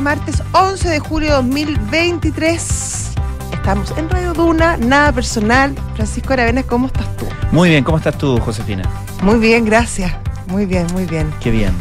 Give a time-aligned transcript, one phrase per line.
[0.00, 3.10] este martes 11 de julio de 2023.
[3.52, 5.74] Estamos en Radio Duna, nada personal.
[5.94, 7.26] Francisco Aravena, ¿cómo estás tú?
[7.52, 8.88] Muy bien, ¿cómo estás tú, Josefina?
[9.22, 10.12] Muy bien, gracias.
[10.46, 11.30] Muy bien, muy bien.
[11.40, 11.72] Qué bien.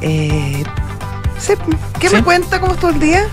[0.00, 0.64] Eh,
[2.00, 2.14] ¿Qué ¿Sí?
[2.16, 2.58] me cuenta?
[2.58, 3.26] ¿Cómo estuvo el día?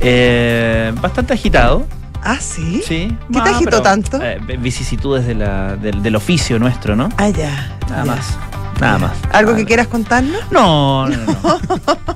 [0.00, 1.86] Eh, bastante agitado.
[2.24, 2.82] Ah, sí.
[2.84, 3.16] Sí.
[3.32, 4.18] ¿Qué te agitó tanto?
[4.20, 7.08] eh, vicisitudes de la- del, del oficio nuestro, ¿no?
[7.18, 7.78] Ah, ya.
[7.88, 8.10] Nada ya.
[8.16, 8.38] más.
[8.80, 9.12] Nada más.
[9.32, 10.40] ¿Algo que quieras contarnos?
[10.50, 12.15] No, no, no.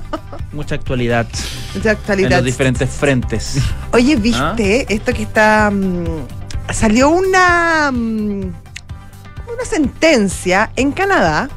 [0.53, 1.27] Mucha actualidad
[1.75, 2.29] en actualidad.
[2.37, 3.57] los diferentes frentes.
[3.93, 5.69] Oye, ¿viste esto que está...
[5.71, 6.27] mm,
[6.73, 7.89] salió una...
[7.91, 8.41] mm,
[9.53, 11.49] una sentencia en Canadá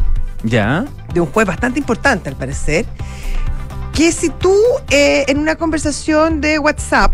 [0.42, 0.84] ¿Ya?
[1.12, 2.86] de un juez bastante importante al parecer,
[3.92, 4.54] que si tú
[4.90, 7.12] eh, en una conversación de WhatsApp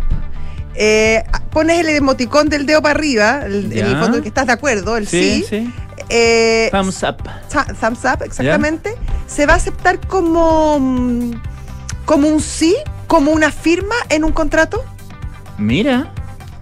[0.75, 4.53] eh, pones el emoticón del dedo para arriba, el, en el fondo que estás de
[4.55, 5.75] acuerdo, el sí, Sí, sí.
[6.09, 7.17] eh, Thumbs up.
[7.51, 8.95] th- thumbs up, exactamente,
[9.27, 11.33] se va a aceptar como, mm,
[12.11, 12.75] como un sí,
[13.07, 14.85] como una firma en un contrato.
[15.59, 16.13] Mira,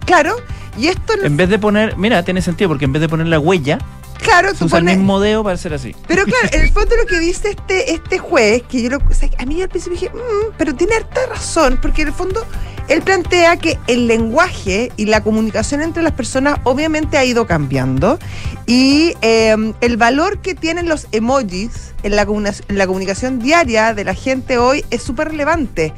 [0.05, 0.37] Claro,
[0.77, 3.39] y esto, en vez de poner, mira, tiene sentido porque en vez de poner la
[3.39, 3.79] huella,
[4.23, 5.95] claro, tú usa el pones- mismo dedo para hacer así.
[6.07, 9.15] Pero claro, en el fondo lo que dice este, este juez, que yo lo, o
[9.15, 12.45] sea, a mí al principio dije, "Mm", pero tiene harta razón, porque en el fondo
[12.89, 18.19] él plantea que el lenguaje y la comunicación entre las personas obviamente ha ido cambiando
[18.67, 24.05] y eh, el valor que tienen los emojis en la, en la comunicación diaria de
[24.05, 25.93] la gente hoy es súper relevante.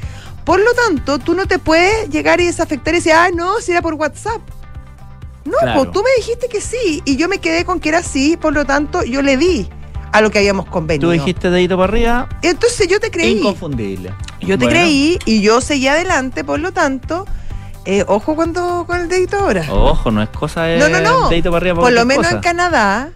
[0.45, 3.71] Por lo tanto, tú no te puedes llegar y desafectar y decir, ah, no, si
[3.71, 4.41] era por WhatsApp.
[5.45, 5.81] No, Claro.
[5.81, 8.53] pues tú me dijiste que sí y yo me quedé con que era sí, por
[8.53, 9.69] lo tanto yo le di
[10.13, 11.09] a lo que habíamos convenido.
[11.09, 13.39] Tú dijiste dedito para arriba, Entonces yo te creí.
[13.39, 14.13] inconfundible.
[14.41, 14.71] Yo te Bueno.
[14.71, 17.27] creí y yo seguí adelante, por lo tanto,
[17.85, 19.65] eh, ojo cuando con el dedito ahora.
[19.71, 21.29] Ojo, no es cosa de No, no, no.
[21.31, 22.37] dedito para arriba por lo cualquier menos cosa.
[22.37, 23.11] en Canadá,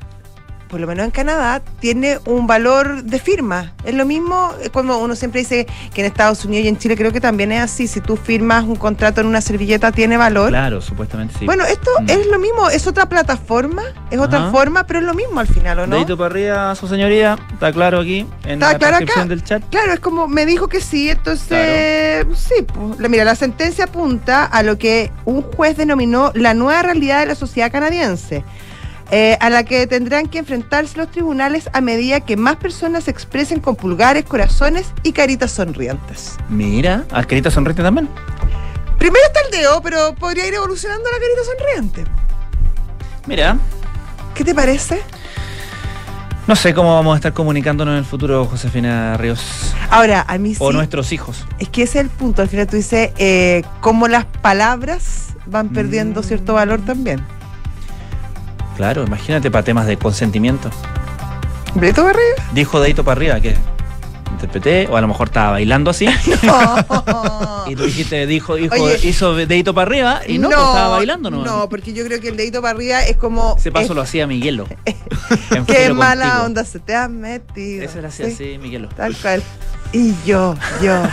[0.75, 3.75] por lo menos en Canadá, tiene un valor de firma.
[3.85, 6.97] Es lo mismo eh, cuando uno siempre dice que en Estados Unidos y en Chile
[6.97, 7.87] creo que también es así.
[7.87, 10.49] Si tú firmas un contrato en una servilleta, tiene valor.
[10.49, 11.47] Claro, supuestamente sí.
[11.47, 12.11] Bueno, esto Mm.
[12.11, 15.79] es lo mismo, es otra plataforma, es otra forma, pero es lo mismo al final,
[15.79, 15.95] ¿o no?
[15.95, 17.39] Dedito para arriba, su señoría.
[17.53, 19.29] Está claro aquí en Está la claro descripción acá.
[19.29, 19.63] del chat.
[19.71, 22.65] Claro, es como me dijo que sí, entonces sí.
[22.99, 27.27] pues, mira, la sentencia apunta a lo que un juez denominó la nueva realidad de
[27.27, 28.43] la sociedad canadiense,
[29.11, 33.11] eh, a la que tendrán que enfrentarse los tribunales a medida que más personas se
[33.11, 36.37] expresen con pulgares, corazones y caritas sonrientes.
[36.49, 38.09] Mira, Arquerita sonrite también.
[38.99, 42.05] Primero está el dedo, pero podría ir evolucionando la carita sonriente.
[43.27, 43.57] Mira,
[44.35, 45.01] ¿Qué te parece?
[46.47, 49.75] no sé cómo vamos a estar comunicándonos en el futuro, Josefina Ríos.
[49.91, 50.59] Ahora, a mí sí.
[50.61, 51.47] O nuestros hijos.
[51.59, 52.43] Es que ese es el punto.
[52.43, 56.25] Al final tú dices eh, cómo las palabras van perdiendo Mm.
[56.25, 57.21] cierto valor también.
[58.77, 60.71] Claro, imagínate para temas de consentimiento.
[61.75, 62.35] ¿Breto Barriga?
[62.53, 63.57] Dijo dedito para arriba, que
[64.33, 66.07] interpreté, o a lo mejor estaba bailando así.
[67.67, 68.99] Y tú dijiste, dijo, Oye.
[69.05, 71.47] hizo dedito para arriba y no, pues, estaba bailando nomás.
[71.47, 73.55] No, porque yo creo que el dedito para arriba es como.
[73.57, 74.67] Ese paso es- lo hacía Miguelo.
[75.67, 76.45] Qué mala Contigo.
[76.45, 77.83] onda se te ha metido.
[77.85, 78.89] Ese lo hacía Sí, así, Miguelo.
[78.91, 79.43] Tal cual.
[79.95, 81.03] Y yo, yo.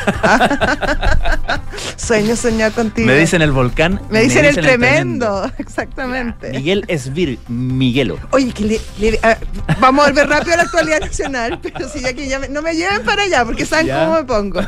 [1.95, 3.07] Sueño soñar contigo.
[3.07, 4.01] Me dicen el volcán.
[4.09, 5.49] Me dicen el tremendo.
[5.59, 6.49] Exactamente.
[6.51, 8.17] Miguel Esbir, Miguelo.
[8.31, 9.37] Oye, que le, le- a-
[9.79, 12.61] vamos a volver rápido a la actualidad nacional, pero si ya que ya me- no
[12.61, 14.05] me lleven para allá, porque saben Ya.
[14.05, 14.61] cómo me pongo.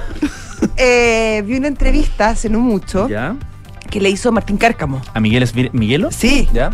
[0.78, 3.36] Eh, vi una entrevista hace no mucho ¿Ya?
[3.90, 5.02] que le hizo Martín Cárcamo.
[5.14, 6.12] ¿A Miguel Esbir, Miguelo?
[6.12, 6.70] Sí, ¿Ya?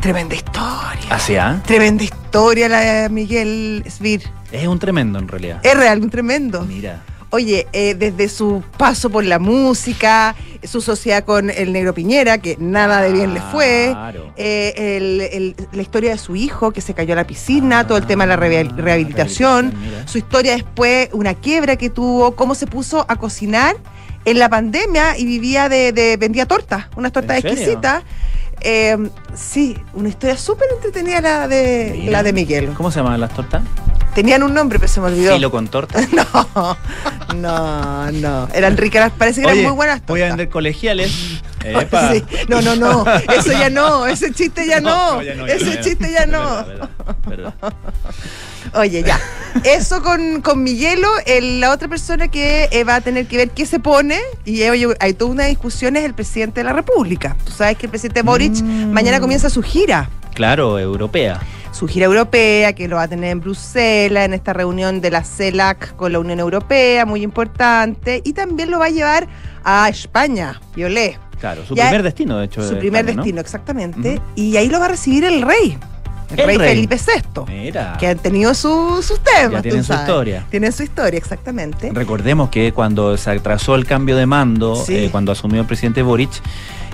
[0.00, 0.62] tremenda historia.
[1.10, 1.62] ¿Hacia?
[1.66, 4.22] Tremenda historia la de Miguel Svir.
[4.52, 5.60] Es un tremendo en realidad.
[5.64, 6.62] Es real, un tremendo.
[6.62, 7.02] Mira.
[7.30, 12.56] Oye, eh, desde su paso por la música, su sociedad con el Negro Piñera, que
[12.60, 13.88] nada de bien le fue.
[13.90, 14.32] Claro.
[14.36, 17.98] eh, el- el- la historia de su hijo que se cayó a la piscina, todo
[17.98, 22.36] el tema de la Ah, rehabil- rehabilitación, rehabilitación, su historia después, una quiebra que tuvo,
[22.36, 23.76] cómo se puso a cocinar
[24.24, 28.02] en la pandemia y vivía de, de- vendía tortas, unas tortas exquisitas.
[28.68, 28.96] Eh,
[29.32, 32.10] sí, una historia súper entretenida la de Mira.
[32.10, 32.70] la de Miguel.
[32.76, 33.62] ¿Cómo se llaman las tortas?
[34.16, 35.34] Tenían un nombre, pero se me olvidó.
[35.34, 36.00] Filo con torta.
[36.16, 36.76] No,
[37.34, 38.48] no, no.
[38.54, 40.00] Eran ricas, parece que eran Oye, muy buenas.
[40.06, 40.36] Voy a tortas.
[40.38, 41.12] vender colegiales.
[41.64, 42.12] Epa.
[42.12, 42.24] Sí.
[42.48, 43.04] No, no, no.
[43.36, 44.06] Eso ya no.
[44.06, 45.20] Ese chiste ya no.
[45.22, 46.64] ya no, ya Ese ya chiste ya no.
[46.64, 46.88] Verdad,
[47.26, 47.74] verdad, verdad.
[48.74, 49.20] Oye, ya.
[49.64, 53.50] Eso con, con Miguelo, el- la otra persona que eh, va a tener que ver
[53.50, 56.72] qué se pone, y eh, oye, hay toda una discusión, es el presidente de la
[56.72, 57.36] República.
[57.44, 58.92] Tú sabes que el presidente Boric Mm.
[58.92, 60.08] mañana comienza su gira.
[60.34, 61.40] Claro, europea.
[61.76, 65.22] Su gira europea, que lo va a tener en Bruselas, en esta reunión de la
[65.24, 68.22] CELAC con la Unión Europea, muy importante.
[68.24, 69.28] Y también lo va a llevar
[69.62, 71.18] a España, Violé.
[71.38, 72.62] Claro, su Ya- primer destino, de hecho.
[72.66, 73.22] Su de primer España, ¿no?
[73.22, 74.22] destino, exactamente.
[74.36, 75.76] Y ahí lo va a recibir el rey.
[76.30, 76.68] el, El rey, rey.
[76.70, 77.96] Felipe VI, Mira.
[78.00, 79.52] que han tenido su- sus temas.
[79.52, 80.44] Ya tienen tú su historia.
[80.50, 81.90] Tienen su historia, exactamente.
[81.92, 84.96] Recordemos que cuando se atrasó el cambio de mando, Sí.
[84.96, 86.30] eh, cuando asumió el presidente Boric,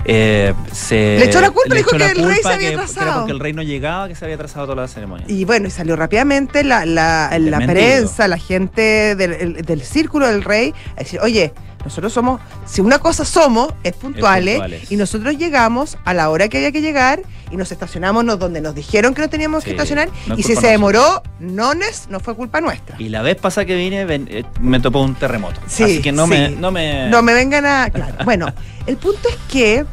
[0.05, 2.81] eh, se Le echó la culpa, le dijo que el rey se había que- que
[2.81, 3.05] atrasado.
[3.07, 5.25] era porque el rey no llegaba, que se había atrasado toda la ceremonia.
[5.29, 10.27] Y bueno, y salió rápidamente la, la, la prensa, la gente del, el- del círculo
[10.27, 11.53] del rey, a decir, oye,
[11.83, 14.91] nosotros somos, si una cosa somos, es puntuales, puntuales.
[14.91, 17.21] y nosotros llegamos a la hora que había que llegar
[17.51, 20.55] y nos estacionamos donde nos dijeron que no teníamos que estacionar, no es y si
[20.55, 22.95] se demoró, no, es- no fue culpa nuestra.
[22.99, 25.59] Y la vez pasada que vine ven- eh, me topó un terremoto.
[25.67, 26.29] Sí, Así que no, sí.
[26.31, 27.09] me, no me.
[27.09, 27.89] No me vengan a.
[27.89, 28.15] Claro.
[28.23, 28.47] Bueno,
[28.87, 29.85] el punto es que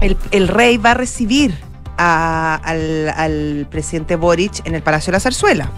[0.00, 1.54] el, el rey va a recibir
[2.02, 5.70] a- al, al presidente Boric en el Palacio de la Zarzuela.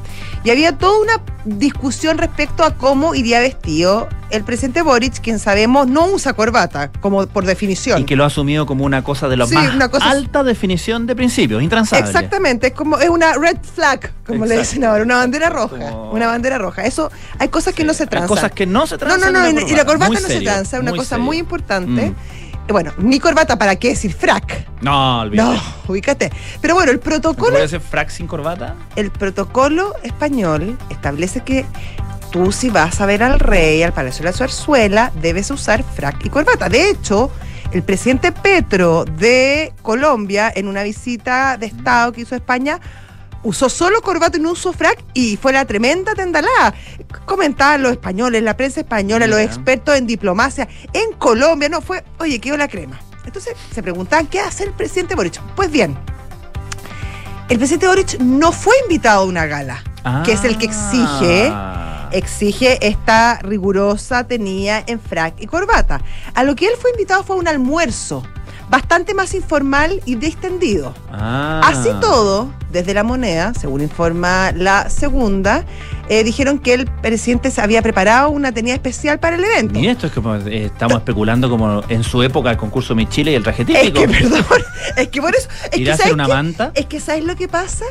[0.44, 5.88] Y había toda una discusión respecto a cómo iría vestido el presidente Boric, quien sabemos
[5.88, 8.00] no usa corbata, como por definición.
[8.00, 10.42] Y que lo ha asumido como una cosa de la Sí, más una cosa- alta
[10.42, 12.06] definición de principios, intransable.
[12.06, 16.12] Exactamente, es como es una red flag, como le dicen ahora, una bandera roja, Como-
[16.12, 16.82] una bandera roja.
[16.86, 18.28] Eso hay cosas que no se Hay transan.
[18.28, 19.32] cosas que no se No, transan.
[19.32, 21.25] no, no, en y la corbata Muy no se transa, es una cosa serio.
[21.25, 22.10] muy importante.
[22.10, 22.14] Mm.
[22.69, 24.67] Bueno, ni corbata, ¿para qué decir frac?
[24.81, 25.56] No, olvídate.
[25.56, 25.62] No,
[25.93, 26.31] ubícate.
[26.61, 28.76] Pero bueno, el ¿No protocolo, puede ser frac sin corbata?
[28.97, 31.64] el protocolo español establece que
[32.31, 36.25] tú si vas a ver al rey, al Palacio de la Zarzuela, debes usar frac
[36.25, 36.69] y corbata.
[36.70, 37.31] De hecho,
[37.73, 42.81] el presidente Petro de Colombia, en una visita de Estado que hizo a España,
[43.42, 46.74] usó solo corbata y no usó frac y fue la tremenda tendalada.
[47.26, 52.40] Comentaban los españoles, la prensa española, los expertos en diplomacia, en Colombia, no fue, oye,
[52.40, 52.98] quedó la crema.
[53.24, 55.40] Entonces se preguntaban, ¿qué hace el presidente Boric?
[55.54, 55.96] Pues bien,
[57.48, 59.82] el presidente Boric no fue invitado a una gala,
[60.24, 62.08] que es el que exige Ah.
[62.12, 66.00] exige esta rigurosa tenía en frac y corbata.
[66.34, 68.22] A lo que él fue invitado fue a un almuerzo
[68.68, 70.94] bastante más informal y distendido.
[71.10, 71.60] Ah.
[71.64, 75.64] Así todo, desde la moneda, según informa la segunda,
[76.08, 79.78] eh, dijeron que el presidente se había preparado una tenida especial para el evento.
[79.78, 83.32] Mira, esto es como eh, estamos especulando como en su época el concurso Mi Chile
[83.32, 84.44] y el traje Es que, perdón,
[84.96, 85.48] es que por eso.
[85.70, 86.72] Es ¿Irá que, a ¿sabes ser una manta?
[86.74, 87.84] Es que ¿sabes lo que pasa?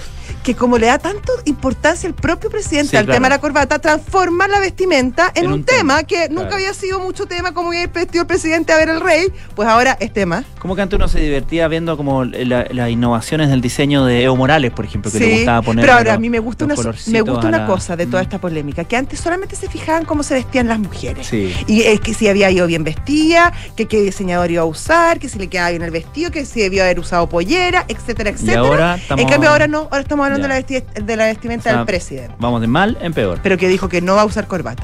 [0.44, 3.16] Que como le da tanto importancia el propio presidente Sí, al claro.
[3.18, 6.42] tema de la corbata, transforma la vestimenta en, En un, un tema, tema, que nunca
[6.48, 6.56] claro.
[6.56, 9.96] había sido mucho tema como ir vestido el presidente a ver al rey, pues ahora
[10.00, 10.44] es tema.
[10.60, 14.36] Como que antes uno se divertía viendo como la- las innovaciones del diseño de Evo
[14.36, 15.84] Morales, por ejemplo, que le gustaba poner.
[15.84, 18.22] pero ahora los- a mí me gusta una, me gusta una la- cosa de toda
[18.22, 21.28] esta polémica, que antes solamente se fijaban cómo se vestían las mujeres.
[21.28, 21.54] Sí.
[21.68, 25.30] Y es que si había ido bien vestida, que qué diseñador iba a usar, que
[25.30, 28.60] si le quedaba bien el vestido, que si debió haber usado pollera, etcétera, etcétera.
[28.60, 30.56] ahora estamos- En cambio ahora no, ahora estamos hablando Ya.
[30.62, 32.36] de la, de la vestimenta O sea, del presidente.
[32.40, 33.40] Vamos de mal en peor.
[33.44, 34.84] Pero que dijo que no va a usar corbata.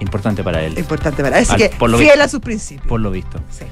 [0.00, 2.24] Importante para él, Importante para Así Al- que por lo fiel visto.
[2.24, 2.86] a sus principios.
[2.86, 3.40] por lo visto.
[3.50, 3.64] Sí.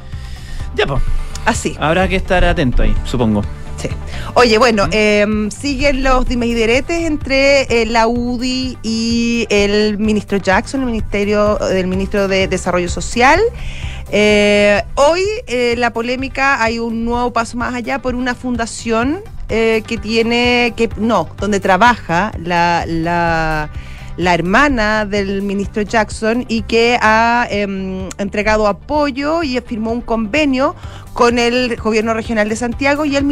[0.74, 1.00] Ya, pues.
[1.44, 3.42] Así, Habrá que estar atento ahí, supongo.
[3.88, 3.96] Sí.
[4.34, 10.38] Oye, bueno, em, siguen los dimes y diretes entre eh, la UDI y el ministro
[10.38, 13.40] Jackson, el ministerio del ministro de Desarrollo Social.
[14.10, 19.82] Eh, hoy eh, la polémica hay un nuevo paso más allá por una fundación eh,
[19.86, 23.68] que tiene que no donde trabaja la, la
[24.16, 30.74] la hermana del ministro Jackson y que ha em, entregado apoyo y firmó un convenio
[31.12, 33.24] con el gobierno regional de Santiago y el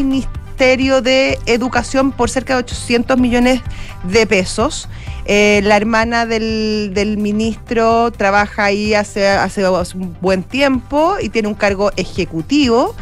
[0.54, 3.60] Ministerio de Educación por cerca de 800 millones
[4.04, 4.88] de pesos.
[5.24, 11.48] Eh, la hermana del, del ministro trabaja ahí hace, hace un buen tiempo y tiene
[11.48, 12.94] un cargo ejecutivo.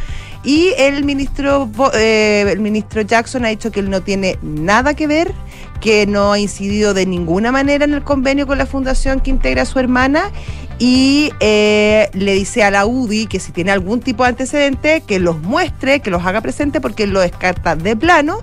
[0.43, 5.07] Y el ministro, eh, el ministro Jackson ha dicho que él no tiene nada que
[5.07, 5.35] ver,
[5.83, 9.67] que no ha incidido de ninguna manera en el convenio con la fundación que integra
[9.67, 10.31] su hermana
[10.85, 15.21] y eh, le dice a la UDI que si tiene algún tipo de antecedente, que
[15.21, 18.39] los muestre, que los haga presente porque lo descarta de plano.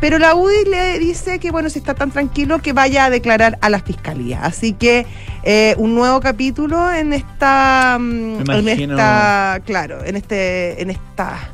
[0.00, 3.58] Pero la UDI le dice que, bueno, si está tan tranquilo, que vaya a declarar
[3.60, 4.40] a la fiscalía.
[4.42, 5.04] Así que
[5.42, 7.98] eh, un nuevo capítulo en esta.
[8.00, 9.60] mm, En esta.
[9.66, 10.80] Claro, en este.
[10.80, 11.50] En esta.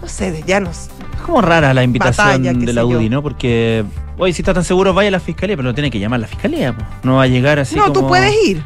[0.00, 0.88] No sé, ya no sé.
[1.16, 2.88] Es como rara la invitación Batalla, de la yo.
[2.90, 3.24] UDI, ¿no?
[3.24, 3.84] Porque,
[4.18, 6.28] oye, si está tan seguro, vaya a la fiscalía, pero lo tiene que llamar la
[6.28, 6.72] fiscalía.
[6.72, 6.84] po.
[7.02, 7.92] No va a llegar así no, como...
[7.94, 8.62] tú puedes ir.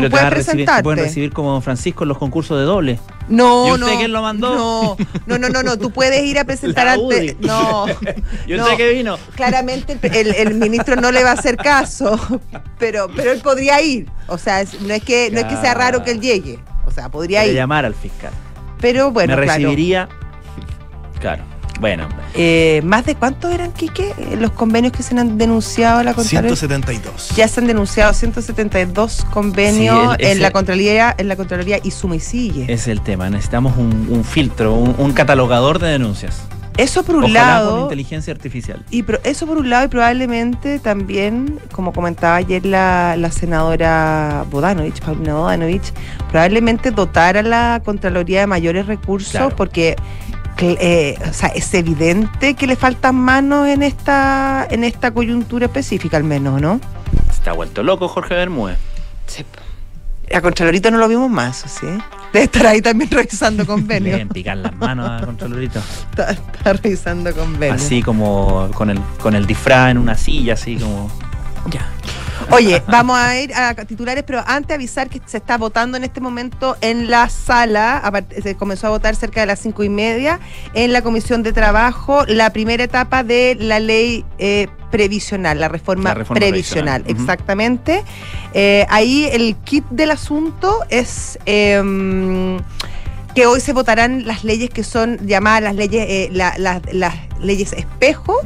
[0.00, 2.98] Pero te, va a recibir, te pueden recibir como Francisco en los concursos de doble.
[3.28, 3.98] No, ¿Y usted no.
[3.98, 4.54] quién lo mandó?
[4.54, 5.78] No, no, no, no, no.
[5.78, 7.36] Tú puedes ir a presentar ante.
[7.40, 7.86] No.
[8.46, 8.64] ¿Y no.
[8.64, 9.18] usted qué vino?
[9.34, 12.18] Claramente el, el- ministro no le va a hacer caso,
[12.78, 14.10] pero, pero él podría ir.
[14.26, 16.58] O sea, no es que no es que sea raro que él llegue.
[16.86, 17.54] O sea, podría ir.
[17.54, 18.32] llamar al fiscal.
[18.80, 19.58] Pero bueno, Me claro.
[19.58, 20.08] recibiría...
[21.20, 21.42] Claro.
[21.80, 22.08] Bueno.
[22.34, 24.12] Eh, ¿Más de cuántos eran, Quique?
[24.38, 26.56] Los convenios que se han denunciado a la Contraloría.
[26.56, 27.30] 172.
[27.36, 31.90] Ya se han denunciado 172 convenios Sí, el- en la Contraloría, en la Contraloría y
[31.90, 32.72] suma y sigue.
[32.72, 33.30] Es el tema.
[33.30, 36.40] Necesitamos un, un filtro, un, un catalogador de denuncias.
[36.76, 37.70] Eso por un Ojalá lado.
[37.72, 38.84] con inteligencia artificial.
[38.90, 44.44] Y pro- eso por un lado, y probablemente también, como comentaba ayer la, la senadora
[44.48, 45.92] Bodanovich, Paulina Bodanovich,
[46.30, 49.56] probablemente dotar a la Contraloría de mayores recursos, Claro.
[49.56, 49.96] porque
[50.60, 56.16] eh, o sea, es evidente que le faltan manos en esta, en esta coyuntura específica,
[56.16, 56.80] al menos, ¿no?
[57.30, 58.78] Está vuelto loco Jorge Bermúdez.
[60.34, 61.86] A Contralorito no lo vimos más, ¿sí?
[62.32, 64.12] Debe estar ahí también revisando convenios.
[64.12, 65.80] Deben picar las manos a Contralorito.
[66.10, 67.80] Está, está revisando convenios.
[67.80, 71.10] Así como con el, con el disfraz en una silla, así como.
[71.70, 71.88] Ya.
[72.50, 76.20] Oye, vamos a ir a titulares, pero antes avisar que se está votando en este
[76.20, 78.02] momento en la sala,
[78.42, 80.40] se comenzó a votar cerca de las cinco y media,
[80.74, 86.10] en la Comisión de Trabajo, la primera etapa de la ley eh, previsional, la reforma,
[86.10, 88.04] La reforma previsional, exactamente.
[88.54, 91.38] Eh, ahí el kit del asunto es...
[91.46, 92.58] em,
[93.34, 97.14] que hoy se votarán las leyes que son llamadas las leyes eh, la- la- las
[97.40, 98.40] leyes espejo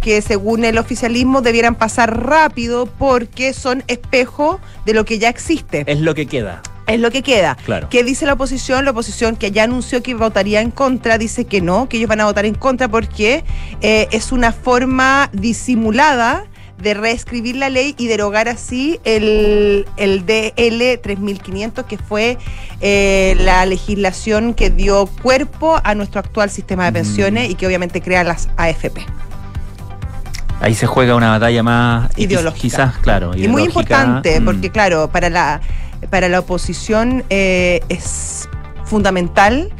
[0.00, 5.84] que según el oficialismo debieran pasar rápido porque son espejo de lo que ya existe.
[5.86, 6.62] Es lo que queda.
[6.86, 7.56] Es lo que queda.
[7.64, 7.88] Claro.
[7.88, 8.84] ¿Qué dice la oposición?
[8.84, 12.20] La oposición que ya anunció que votaría en contra, dice que no, que ellos van
[12.20, 13.44] a votar en contra porque
[13.80, 16.46] eh, es una forma disimulada
[16.78, 22.38] de reescribir la ley y derogar así el, el DL 3500, que fue
[22.80, 26.94] eh, la legislación que dio cuerpo a nuestro actual sistema de Mm.
[26.94, 29.06] pensiones y que obviamente crea las AFP.
[30.60, 32.60] Ahí se juega una batalla más Ideológica.
[32.60, 33.36] Quizás, claro.
[33.36, 35.60] Y muy importante, mm, porque claro, para la,
[36.10, 38.48] para la oposición eh, es
[38.84, 39.72] fundamental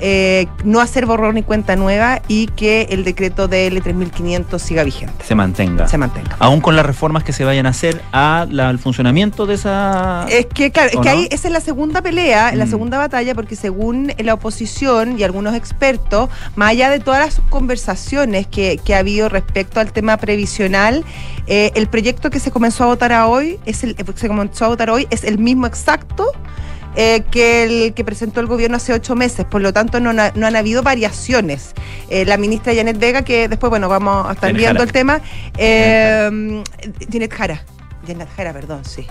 [0.00, 5.24] eh, no hacer borrón y cuenta nueva y que el decreto DL 3500 siga vigente,
[5.24, 5.86] se mantenga.
[5.88, 6.36] se mantenga.
[6.38, 10.26] Aún con las reformas que se vayan a hacer la- al funcionamiento de esa.
[10.28, 11.14] Es que, claro, es ¿O que no?
[11.16, 12.70] ahí esa es la segunda pelea, la Mm.
[12.70, 18.46] segunda batalla, porque según la oposición y algunos expertos, más allá de todas las conversaciones
[18.46, 21.04] que, que ha habido respecto al tema previsional,
[21.46, 24.68] eh, el proyecto que se comenzó a votar a hoy, es el, se comenzó a
[24.68, 26.32] votar hoy, es el mismo exacto.
[26.96, 30.32] Eh, que el que presentó el gobierno hace ocho meses, por lo tanto no, na-
[30.34, 31.72] no han habido variaciones.
[32.08, 34.84] Eh, la ministra Janet Vega, que después, bueno, vamos a estar Janet viendo Jara.
[34.84, 35.20] el tema,
[35.58, 36.62] eh,
[37.12, 37.64] Janet Jara,
[38.06, 39.06] Janet Jara, perdón, sí.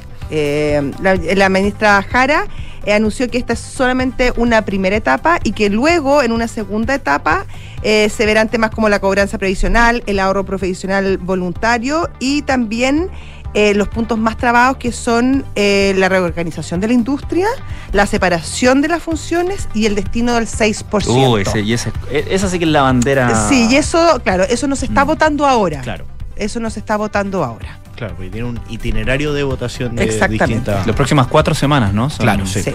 [1.01, 2.47] La, la ministra Jara
[2.91, 7.45] anunció que esta es solamente una primera etapa y que luego, en una segunda etapa,
[7.83, 13.09] se verán temas como la cobranza previsional, el ahorro profesional voluntario y también
[13.53, 17.47] eh, los puntos más trabados que son eh, la reorganización de la industria,
[17.91, 21.07] la separación de las funciones y el destino del 6%.
[21.07, 23.47] Uh, ese, y ese, e- esa sí que es la bandera.
[23.49, 25.07] Sí, y eso, claro, eso no se está Mm.
[25.07, 25.81] votando ahora.
[25.81, 26.05] Claro.
[26.35, 27.77] Eso no se está votando ahora.
[27.95, 30.45] Claro, porque tiene un itinerario de votación de Exactamente.
[30.47, 30.87] distintas.
[30.87, 32.09] Las próximas cuatro semanas, ¿no?
[32.09, 32.63] Son- Claro, sí.
[32.63, 32.73] Sí.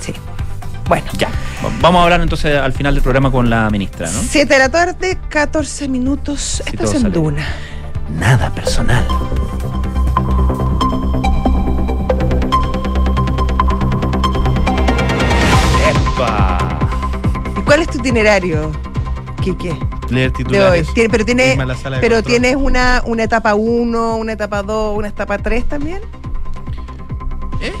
[0.00, 0.14] Sí.
[0.88, 1.06] Bueno.
[1.18, 1.28] Ya.
[1.82, 4.18] Vamos a hablar entonces al final del programa con la ministra, ¿no?
[4.26, 6.62] 7 de la tarde, 14 minutos.
[6.64, 7.14] Si Estás en sale.
[7.14, 7.46] Duna.
[8.18, 9.04] Nada personal.
[17.66, 18.72] Cuál es tu itinerario,
[19.42, 19.76] Quique,
[20.08, 20.88] Leer titulares.
[20.94, 21.58] Tiene- pero tiene,
[22.00, 26.00] pero tienes una, una etapa 1, una etapa 2, una etapa 3 también.
[27.60, 27.72] Eh,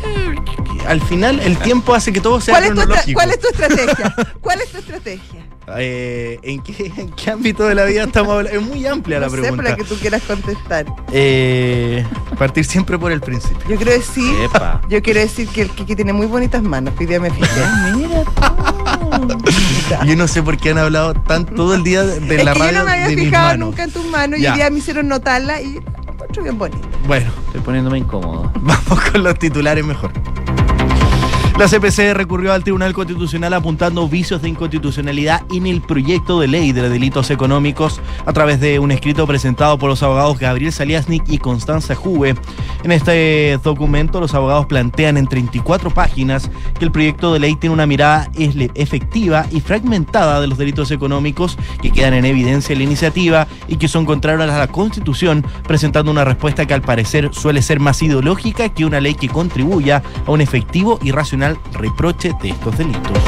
[0.86, 3.18] al final, el tiempo hace que todo sea ¿Cuál es, cronológico.
[3.18, 4.14] ¿Cuál es tu estrategia?
[4.40, 5.46] ¿Cuál es tu estrategia?
[5.78, 8.60] Eh, ¿en, qué, en qué ámbito de la vida estamos hablando?
[8.60, 9.64] Es muy amplia la sé pregunta.
[9.64, 10.86] la que tú quieras contestar.
[11.12, 12.06] Eh,
[12.38, 13.58] partir siempre por el principio.
[13.68, 14.80] Yo quiero decir, ¡Epa!
[14.88, 16.94] yo quiero decir que el Quique tiene muy bonitas manos.
[16.98, 17.60] Hoy día me fijé.
[17.96, 18.22] Mira
[20.06, 22.58] Yo no sé por qué han hablado tan todo el día de, es la que
[22.58, 24.52] radio yo no me había de fijado nunca en tus manos y Ya.
[24.52, 26.88] hoy día me hicieron notarla y la encuentro bien bonita.
[27.06, 28.50] Bueno, Estoy poniéndome incómodo.
[28.60, 30.10] Vamos con los titulares mejor.
[31.58, 36.72] La CPC recurrió al Tribunal Constitucional apuntando vicios de inconstitucionalidad en el proyecto de ley
[36.72, 41.38] de delitos económicos a través de un escrito presentado por los abogados Gabriel Saliasnik y
[41.38, 42.34] Constanza Juve.
[42.84, 47.72] En este documento, los abogados plantean en 34 páginas que el proyecto de ley tiene
[47.72, 52.84] una mirada efectiva y fragmentada de los delitos económicos que quedan en evidencia en la
[52.84, 57.62] iniciativa y que son contrarios a la Constitución, presentando una respuesta que al parecer suele
[57.62, 62.50] ser más ideológica que una ley que contribuya a un efectivo y racional reproche de
[62.50, 63.22] estos delitos.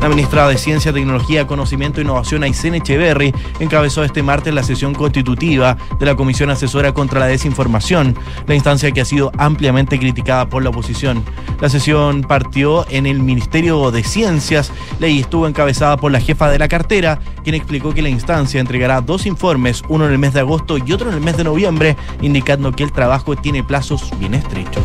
[0.00, 4.94] La ministra de Ciencia, Tecnología, Conocimiento e Innovación, Aysén Echeverry, encabezó este martes la sesión
[4.94, 8.14] constitutiva de la Comisión Asesora contra la Desinformación,
[8.46, 11.24] la instancia que ha sido ampliamente criticada por la oposición.
[11.60, 16.58] La sesión partió en el Ministerio de Ciencias, y estuvo encabezada por la jefa de
[16.58, 20.40] la cartera, quien explicó que la instancia entregará dos informes, uno en el mes de
[20.40, 24.34] agosto y otro en el mes de noviembre, indicando que el trabajo tiene plazos bien
[24.34, 24.84] estrechos.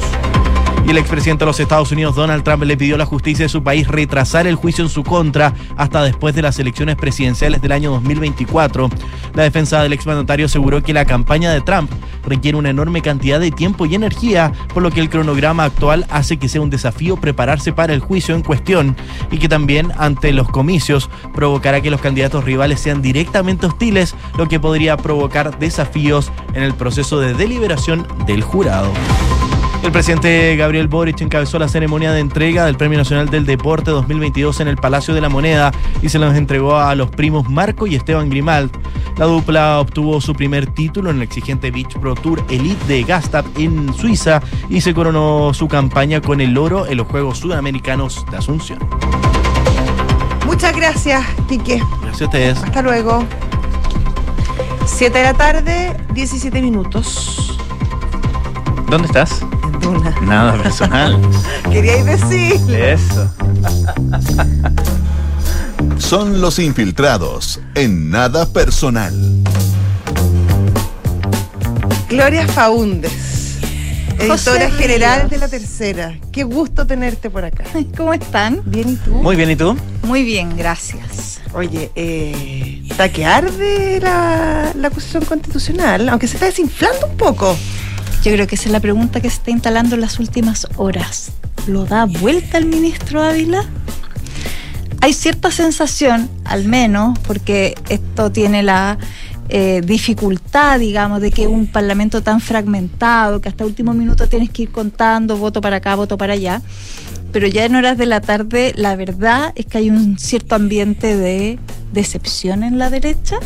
[0.85, 3.49] Y el expresidente de los Estados Unidos, Donald Trump, le pidió a la justicia de
[3.49, 7.71] su país retrasar el juicio en su contra hasta después de las elecciones presidenciales del
[7.71, 8.89] año 2024.
[9.35, 11.91] La defensa del exmandatario aseguró que la campaña de Trump
[12.25, 16.37] requiere una enorme cantidad de tiempo y energía, por lo que el cronograma actual hace
[16.37, 18.95] que sea un desafío prepararse para el juicio en cuestión
[19.31, 24.47] y que también ante los comicios provocará que los candidatos rivales sean directamente hostiles, lo
[24.47, 28.91] que podría provocar desafíos en el proceso de deliberación del jurado.
[29.83, 34.59] El presidente Gabriel Boric encabezó la ceremonia de entrega del Premio Nacional del Deporte 2022
[34.59, 35.71] en el Palacio de la Moneda
[36.03, 38.71] y se los entregó a los primos Marco y Esteban Grimald.
[39.17, 43.45] La dupla obtuvo su primer título en el exigente Beach Pro Tour Elite de Gastap
[43.57, 48.37] en Suiza y se coronó su campaña con el oro en los Juegos Sudamericanos de
[48.37, 48.79] Asunción.
[50.45, 51.81] Muchas gracias, Quique.
[52.01, 52.57] Gracias a ustedes.
[52.63, 53.25] Hasta luego.
[54.85, 57.60] 7 de la tarde, 17 minutos.
[58.91, 59.41] ¿Dónde estás?
[59.41, 60.13] En Duna.
[60.21, 61.17] Nada personal.
[61.71, 62.59] Queríais decir.
[62.75, 63.33] Eso.
[65.97, 69.13] Son los infiltrados en nada personal.
[72.09, 73.59] Gloria Faúndes,
[74.27, 75.31] José editora general Ríos.
[75.31, 76.19] de la tercera.
[76.33, 77.63] Qué gusto tenerte por acá.
[77.95, 78.61] ¿Cómo están?
[78.65, 79.11] Bien, ¿y tú?
[79.13, 79.77] Muy bien, ¿y tú?
[80.03, 81.39] Muy bien, gracias.
[81.53, 87.55] Oye, eh, está que arde la, la acusación constitucional, aunque se está desinflando un poco.
[88.23, 91.31] Yo creo que esa es la pregunta que se está instalando en las últimas horas.
[91.65, 93.65] ¿Lo da vuelta el ministro Ávila?
[95.01, 98.99] Hay cierta sensación, al menos, porque esto tiene la
[99.49, 104.63] eh, dificultad, digamos, de que un parlamento tan fragmentado, que hasta último minuto tienes que
[104.63, 106.61] ir contando voto para acá, voto para allá.
[107.31, 111.17] Pero ya en horas de la tarde, la verdad es que hay un cierto ambiente
[111.17, 111.57] de
[111.91, 113.37] decepción en la derecha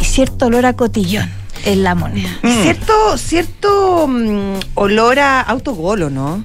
[0.00, 2.30] y cierto olor a cotillón en la moneda.
[2.62, 6.44] Cierto, cierto mm, olor a autogolo, ¿no?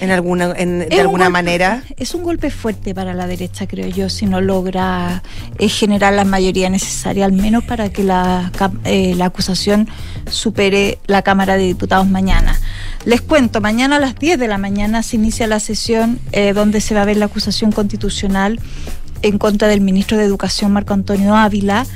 [0.00, 1.82] En alguna, en- de alguna golpe- manera.
[1.96, 5.24] Es un golpe fuerte para la derecha, creo yo, si no logra
[5.58, 8.52] eh, generar la mayoría necesaria, al menos para que la,
[8.84, 9.88] eh, la acusación
[10.30, 12.56] supere la Cámara de Diputados mañana.
[13.06, 16.80] Les cuento, mañana a las 10 de la mañana se inicia la sesión eh, donde
[16.80, 18.60] se va a ver la acusación constitucional
[19.22, 21.86] en contra del ministro de Educación, Marco Antonio Ávila.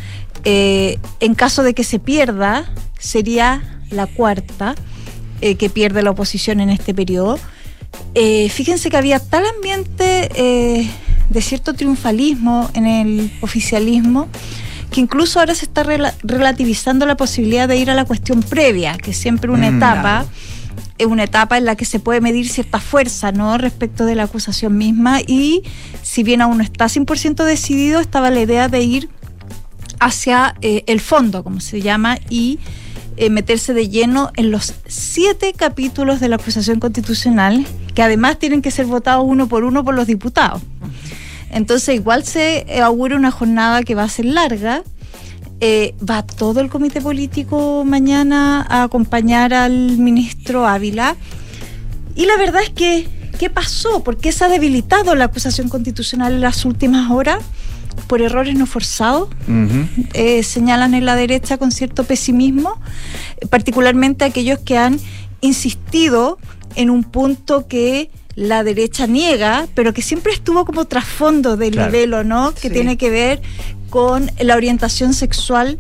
[0.44, 4.74] Eh, en caso de que se pierda, sería la cuarta
[5.40, 7.38] eh, que pierde la oposición en este periodo.
[8.14, 10.90] Eh, fíjense que había tal ambiente eh,
[11.28, 14.28] de cierto triunfalismo en el oficialismo
[14.90, 18.98] que incluso ahora se está rela- relativizando la posibilidad de ir a la cuestión previa,
[18.98, 20.26] que es siempre una Mm, etapa,
[20.98, 23.56] es una etapa en la que se puede medir cierta fuerza, ¿no?
[23.56, 25.62] Respecto de la acusación misma y
[26.02, 29.08] si bien aún no está 100% decidido, estaba la idea de ir
[30.04, 32.58] hacia eh, el fondo, como se llama, y
[33.16, 38.62] eh, meterse de lleno en los siete capítulos de la acusación constitucional, que además tienen
[38.62, 40.62] que ser votados uno por uno por los diputados.
[41.50, 44.82] Entonces, igual se eh, augura una jornada que va a ser larga.
[45.60, 51.14] Eh, va todo el comité político mañana a acompañar al ministro Ávila.
[52.16, 53.06] Y la verdad es que,
[53.38, 54.02] ¿qué pasó?
[54.02, 57.44] ¿Por qué se ha debilitado la acusación constitucional en las últimas horas?
[58.06, 59.28] Por errores no forzados,
[60.14, 62.74] eh, señalan en la derecha con cierto pesimismo,
[63.40, 64.98] eh, particularmente aquellos que han
[65.40, 66.38] insistido
[66.74, 71.90] en un punto que la derecha niega, pero que siempre estuvo como trasfondo del Claro.
[71.92, 72.52] libelo, ¿no?
[72.54, 72.70] Que Sí.
[72.74, 73.42] tiene que ver
[73.90, 75.78] con la orientación sexual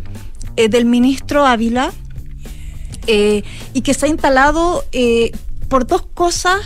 [0.56, 1.92] eh, del ministro Ávila
[3.06, 4.84] eh, y que se ha instalado
[5.68, 6.58] por dos cosas,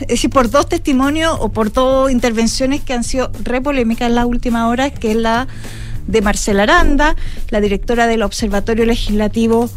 [0.00, 4.14] es decir, por dos testimonios o por dos intervenciones que han sido re polémicas en
[4.14, 5.48] las últimas horas, que es la
[6.06, 7.16] de Marcela Aranda,
[7.50, 9.68] la directora del Observatorio Legislativo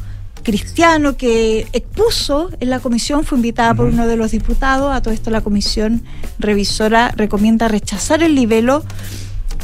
[0.44, 5.14] Cristiano, que expuso en la comisión, fue invitada por uno de los diputados, a todo
[5.14, 6.04] esto la comisión
[6.40, 8.84] revisora recomienda rechazar el libelo,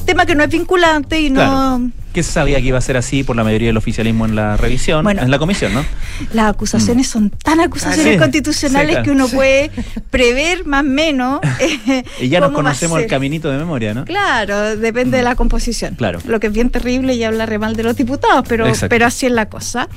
[0.05, 1.41] tema que no es vinculante y no...
[1.41, 1.89] Claro.
[2.13, 4.57] Que se sabía que iba a ser así por la mayoría del oficialismo en la
[4.57, 5.21] revisión, Bueno.
[5.21, 5.85] en la comisión, ¿no?
[6.33, 8.17] Las acusaciones son tan acusaciones Ah, sí.
[8.17, 9.03] constitucionales Sí, claro.
[9.05, 9.69] que uno puede
[10.09, 11.39] prever más o menos.
[11.59, 14.05] eh, Y ya nos va a conocemos el caminito de memoria, ¿no?
[14.05, 15.93] Claro, depende de la composición.
[15.95, 16.19] Claro.
[16.25, 18.89] Lo que es bien terrible y habla re mal de los diputados, pero, Exacto.
[18.89, 19.87] pero así es la cosa.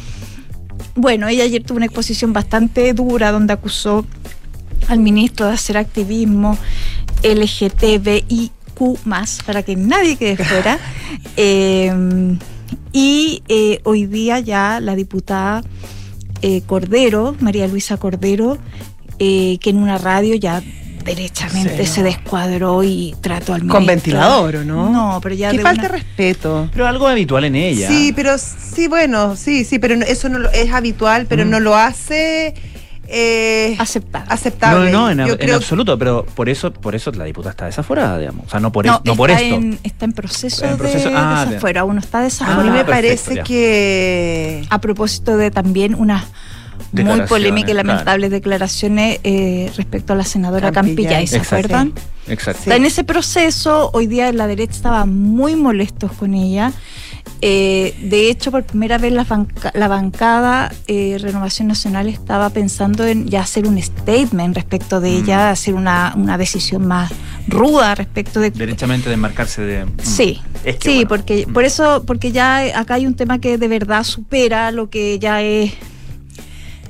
[0.96, 4.04] Bueno, ella ayer tuvo una exposición bastante dura donde acusó
[4.88, 6.58] al ministro de hacer activismo
[8.80, 10.78] LGTBIQ, para que nadie quede fuera.
[11.36, 11.92] Eh,
[12.92, 15.62] y eh, hoy día ya la diputada
[16.42, 18.58] eh, Cordero, María Luisa Cordero,
[19.18, 20.62] eh, que en una radio ya
[21.04, 23.78] derechamente Sí, se descuadró y trató al ministro.
[23.78, 24.90] Con ventilador, ¿o no?
[24.90, 26.68] No, pero ya Qué de falta una- respeto.
[26.72, 27.88] Pero algo habitual en ella.
[27.88, 31.50] Sí, pero sí, bueno, sí, sí, pero no- eso no lo- es habitual, pero Mm.
[31.50, 32.54] no lo hace
[33.12, 34.27] eh, aceptable.
[34.29, 34.90] No, aceptable.
[34.92, 38.46] no, en, absoluto, pero por eso, por eso la diputada está desaforada, digamos.
[38.46, 39.55] O sea, no por, no, es- no por esto.
[39.57, 42.85] en, está en proceso, En proceso- de ah, desafuero, aún no está A mí me
[42.85, 43.42] perfecto, parece ya.
[43.42, 46.25] que a propósito de también unas
[46.92, 47.87] muy polémicas y claro.
[47.88, 51.27] lamentables declaraciones eh, respecto a la senadora Campillay.
[51.27, 51.57] ¿se Exacto.
[51.57, 51.92] acuerdan?
[52.27, 52.61] Exacto.
[52.62, 56.73] Está en ese proceso, hoy día la derecha estaba muy molestos con ella.
[57.42, 63.07] Eh, de hecho, por primera vez la, banca- la bancada eh, Renovación Nacional estaba pensando
[63.07, 65.24] en ya hacer un statement respecto de Mm.
[65.24, 67.11] ella, hacer una, una decisión más
[67.48, 69.87] ruda respecto de Derechamente desmarcarse de.
[69.87, 69.90] mm.
[70.03, 71.53] Sí, Es que, sí, bueno, porque mm.
[71.55, 75.40] por eso, porque ya acá hay un tema que de verdad supera lo que ya
[75.40, 75.72] es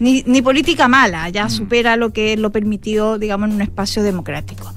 [0.01, 1.51] ni, ni política mala, ya Mm.
[1.51, 4.73] supera lo que lo permitido, digamos, en un espacio democrático.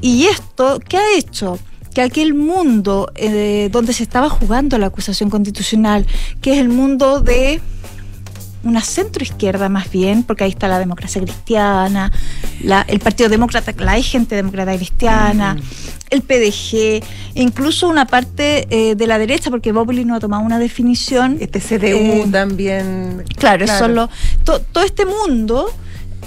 [0.00, 1.58] Y esto, ¿qué ha hecho?
[1.94, 6.06] Que aquel mundo eh, donde se estaba jugando la acusación constitucional,
[6.40, 7.60] que es el mundo de
[8.62, 12.12] una centroizquierda más bien, porque ahí está la democracia cristiana,
[12.62, 15.56] la- el Partido Demócrata, la hay gente demócrata cristiana,
[16.10, 17.02] el PDG,
[17.34, 21.38] incluso una parte eh, de la derecha, porque Bópoli no ha tomado una definición.
[21.40, 23.24] este CDU Eh, también.
[23.38, 24.10] Claro, eso lo-
[24.44, 25.70] to- todo este mundo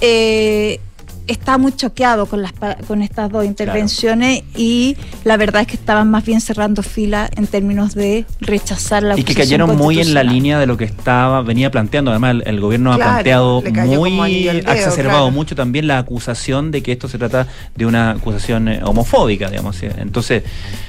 [0.02, 0.80] eh,
[1.28, 5.76] está muy choqueado con, las, pa- con estas dos intervenciones y la verdad es que
[5.76, 10.14] estaban más bien cerrando fila en términos de rechazar la Y que cayeron muy en
[10.14, 12.12] la línea de lo que estaba venía planteando.
[12.12, 15.32] Además, el, el gobierno ha planteado muy dedo, ha exacerbado claro.
[15.32, 19.82] mucho también la acusación de que esto se trata de una acusación eh, homofóbica, digamos.
[19.84, 20.44] Entonces,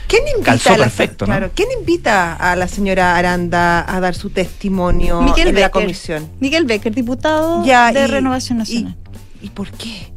[0.07, 1.33] ¿Quién invita Calzó a la, perfecto, ¿no?
[1.33, 6.29] claro, ¿quién invita a la señora Aranda a dar su testimonio Miguel en la comisión?
[6.41, 8.97] Miguel Becker, diputado Ya, de y- Renovación y- Nacional.
[9.43, 10.13] ¿Y por qué?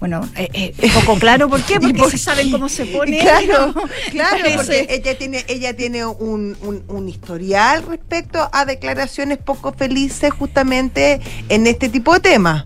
[0.00, 3.18] Bueno, eh, eh, un poco claro por qué, porque por si saben cómo se pone.
[3.20, 3.82] Claro, ¿no?
[4.12, 10.30] claro, porque ella tiene, ella tiene un, un- un historial respecto a declaraciones poco felices
[10.32, 12.64] justamente en este tipo de temas.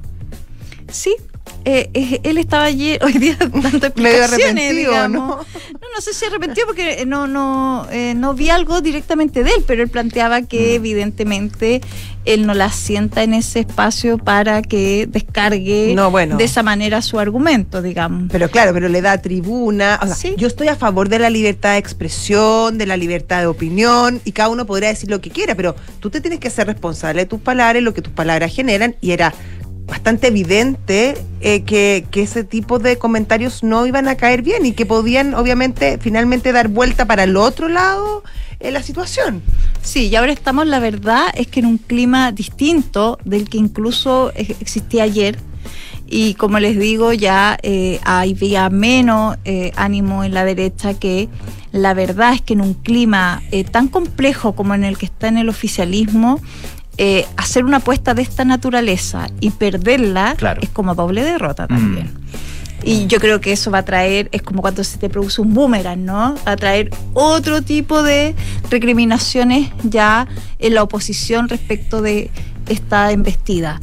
[0.91, 1.17] Sí,
[1.65, 5.11] eh, eh, él estaba ayer, hoy día dando explicaciones, digamos.
[5.11, 5.37] ¿no?
[5.37, 9.51] No, no sé si arrepentido porque eh, no, no, eh, no vi algo directamente de
[9.51, 11.81] él, pero él planteaba que evidentemente
[12.25, 16.37] él no la sienta en ese espacio para que descargue No, bueno.
[16.37, 18.29] de esa manera su argumento, digamos.
[18.31, 19.99] Pero claro, pero le da tribuna.
[20.03, 20.35] O sea, Sí.
[20.37, 24.33] yo estoy a favor de la libertad de expresión, de la libertad de opinión, y
[24.33, 27.27] cada uno podrá decir lo que quiera, pero tú te tienes que ser responsable de
[27.27, 29.35] tus palabras, lo que tus palabras generan, y era
[29.93, 34.73] bastante evidente eh, que, que ese tipo de comentarios no iban a caer bien y
[34.73, 38.25] que podían, obviamente, finalmente dar vuelta para el otro lado
[38.59, 39.43] en la situación.
[39.83, 44.33] Sí, y ahora estamos, la verdad, es que en un clima distinto del que incluso
[44.35, 45.39] eh, existía ayer.
[46.07, 51.29] Y como les digo, ya eh, había menos eh, ánimo en la derecha que
[51.71, 55.29] la verdad es que en un clima eh, tan complejo como en el que está
[55.29, 56.41] en el oficialismo,
[56.99, 60.61] eh, hacer una apuesta de esta naturaleza y perderla Claro.
[60.63, 61.69] es como doble derrota Mm.
[61.69, 62.11] también.
[62.85, 65.55] Y yo creo que eso va a traer, es como cuando se te produce un
[65.55, 66.35] boomerang, ¿no?
[66.47, 68.35] Va a traer otro tipo de
[68.71, 70.27] recriminaciones ya
[70.59, 72.29] en la oposición respecto de
[72.69, 73.79] esta embestida.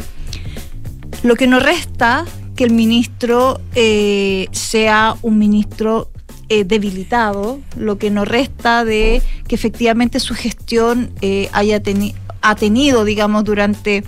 [1.24, 6.10] Lo que no resta que el ministro eh, sea un ministro
[6.50, 12.56] eh, debilitado, lo que no resta de que efectivamente su gestión eh, haya teni- ha
[12.56, 14.04] tenido, digamos, durante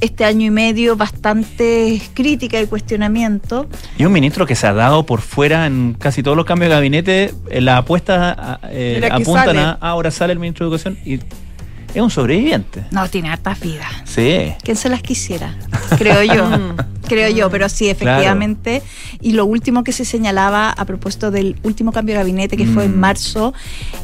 [0.00, 3.66] este año y medio bastante crítica y cuestionamiento.
[3.98, 6.76] y un ministro que se ha dado por fuera en casi todos los cambios de
[6.76, 9.58] gabinete, eh, las apuestas a- eh, Mira que apuntan sale.
[9.60, 12.84] a ahora sale el ministro de Educación y es un sobreviviente.
[12.92, 13.88] No, tiene hartas vidas.
[14.04, 14.52] Sí.
[14.62, 15.56] ¿Quién se las quisiera?
[15.98, 16.48] Creo yo.
[17.08, 18.82] Creo yo, pero sí, efectivamente.
[19.20, 22.84] Y lo último que se señalaba a propósito del último cambio de gabinete que fue
[22.84, 23.00] en Mm.
[23.00, 23.54] marzo,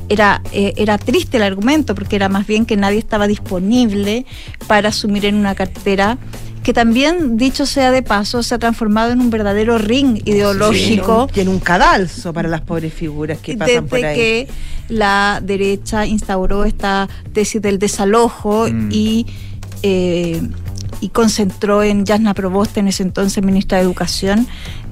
[0.08, 4.26] era, eh, era triste el argumento, porque era más bien que nadie estaba disponible
[4.66, 6.18] para asumir en una cartera
[6.62, 11.28] que también, dicho sea de paso, se ha transformado en un verdadero ring ideológico.
[11.34, 14.14] Y en un cadalso para las pobres figuras que pasan por ahí.
[14.16, 14.48] que
[14.88, 18.88] la derecha instauró esta tesis del desalojo Mm.
[18.90, 19.26] y,
[19.82, 20.40] eh,
[21.00, 24.46] y concentró en Yasna Proboste, en ese entonces ministra de Educación,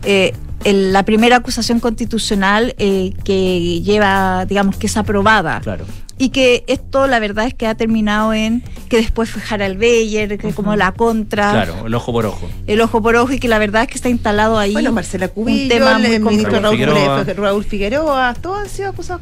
[0.04, 0.34] eh,
[0.64, 5.60] la primera acusación constitucional eh, que lleva, digamos, que es aprobada.
[5.60, 5.84] Claro.
[6.22, 10.38] Y que esto, la verdad es que ha terminado en que después fue Harald Beyer,
[10.38, 12.48] que como la contra, Claro, el ojo por ojo.
[12.66, 14.72] el ojo por ojo, y que la verdad es que está instalado ahí.
[14.72, 17.24] Bueno, Marcela un Cubillo, tema el, muy el ministro Raúl Figueroa.
[17.34, 19.20] Raúl Figueroa, todos han sido acusados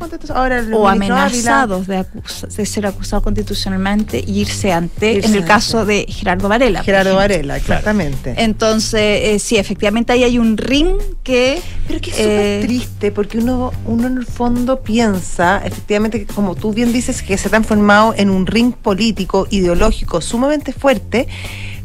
[0.67, 5.39] el o amenazados de, acusa- de ser acusados constitucionalmente y irse ante, Irse en el
[5.41, 5.49] ante.
[5.49, 6.83] caso de Gerardo Varela.
[6.83, 7.17] Gerardo.
[7.17, 8.35] Varela, exactamente.
[8.37, 11.63] Entonces, eh, sí, efectivamente ahí hay un ring que...
[11.87, 12.23] Pero que es Eh,
[12.61, 17.23] súper triste porque uno, uno en el fondo piensa, efectivamente, que como tú bien dices,
[17.23, 21.29] que se ha transformado en un ring político, ideológico, sumamente fuerte,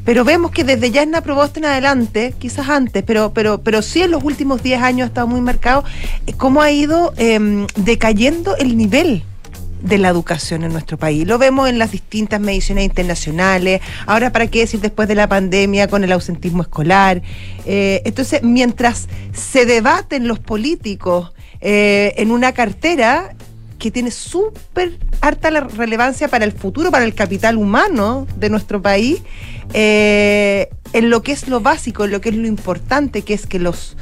[0.05, 4.11] pero vemos que desde Yasna Proboste en adelante, quizás antes, pero, pero, pero sí en
[4.11, 5.83] los últimos 10 años ha estado muy marcado,
[6.27, 9.23] eh, cómo ha ido em, decayendo el nivel
[9.81, 11.27] de la educación en nuestro país.
[11.27, 13.81] Lo vemos en las distintas mediciones internacionales.
[14.05, 17.21] Ahora, ¿para qué decir después de la pandemia con el ausentismo escolar?
[17.65, 23.35] Eh, entonces, mientras se debaten los políticos eh, en una cartera
[23.79, 29.21] que tiene súper harta relevancia para el futuro, para el capital humano de nuestro país,
[29.73, 33.47] eh, en lo que es lo básico, en lo que es lo importante, que es
[33.47, 33.97] que los,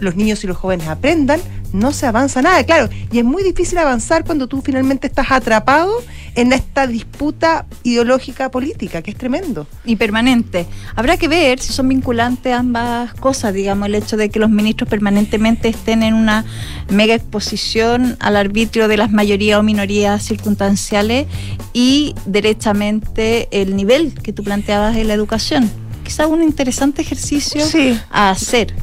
[0.00, 1.40] los niños y los jóvenes aprendan,
[1.72, 2.88] no se avanza nada, claro.
[3.12, 5.92] Y es muy difícil avanzar cuando tú finalmente estás atrapado
[6.34, 9.66] en esta disputa ideológica política, que es tremendo.
[9.84, 10.66] y permanente.
[10.94, 14.88] Habrá que ver si son vinculantes ambas cosas, digamos, el hecho de que los ministros
[14.88, 16.44] permanentemente estén en una
[16.88, 21.26] mega exposición al arbitrio de las mayorías o minorías circunstanciales
[21.72, 25.70] y derechamente el nivel que tú planteabas en la educación.
[26.04, 27.98] Quizá un interesante ejercicio Sí.
[28.10, 28.74] a hacer.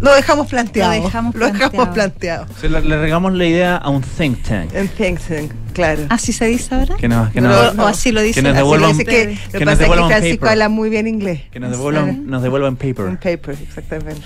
[0.00, 0.94] Lo dejamos planteado.
[0.94, 2.46] Lo dejamos dejamos planteado.
[2.62, 4.72] le, le regamos la idea a un think tank.
[4.74, 6.02] En think tank, claro.
[6.08, 6.96] ¿Así se dice ahora?
[6.96, 8.44] Que nos, que No, nos, o, o así lo dicen.
[8.44, 9.38] nos así lo devuelvan- Dice que ustedes.
[9.46, 10.50] lo que que nos pasa es que devuelvan Francisco paper.
[10.52, 11.40] habla muy bien inglés.
[11.50, 13.18] que nos devuelvan, nos devuelvan Un paper.
[13.18, 14.22] paper, exactamente.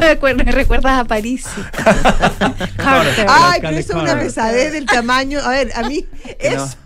[0.00, 1.44] Me recuer- me recuerdas a París.
[2.76, 3.26] Carter.
[3.28, 5.40] Ay, pero eso es una pesadez del tamaño.
[5.40, 6.04] A ver, a mí
[6.40, 6.76] Que no- eso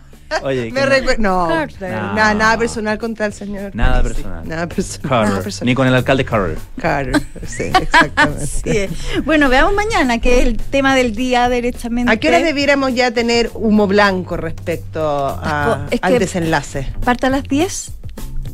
[0.42, 0.80] Oye, me
[1.18, 1.48] no-
[1.80, 3.74] nada, nada personal contra el señor.
[3.74, 4.46] Nada personal.
[4.48, 5.08] Nada personal.
[5.10, 5.28] Carter.
[5.30, 5.66] Nada personal.
[5.66, 6.58] Ni con el alcalde Carter.
[6.80, 8.84] Carter, sí, exactamente.
[8.84, 8.90] Es.
[9.24, 12.12] Bueno, veamos mañana, que es el tema del día derechamente.
[12.12, 16.92] ¿A qué hora debiéramos ya tener humo blanco respecto a- Es al desenlace?
[17.04, 17.92] Parte a las 10.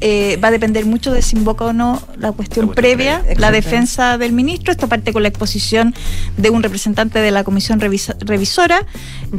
[0.00, 3.20] Eh, va a depender mucho de si invoca o no la cuestión La cuestión previa,
[3.20, 4.72] previa, la defensa del ministro.
[4.72, 5.94] Esto parte con la exposición
[6.37, 8.85] de un representante de la comisión revisa- revisora.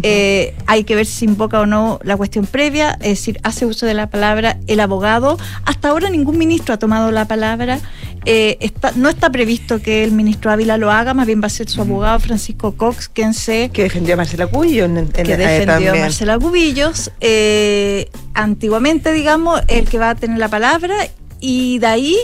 [0.04, 3.86] Eh, hay que ver si invoca o no la cuestión previa, es decir, hace uso
[3.86, 5.38] de la palabra el abogado.
[5.65, 7.80] Hasta ahora ningún ministro ha tomado la palabra.
[8.26, 11.50] Eh, está- no está previsto que el ministro Ávila lo haga, más bien va a
[11.50, 14.50] ser su abogado Francisco Cox quien se Que defendió a Marcela
[14.98, 15.96] en- que eh, defendió a.
[15.96, 20.95] Marcela Cubillos, eh, antiguamente, digamos, el que va a tener la palabra,
[21.39, 22.17] y de ahí,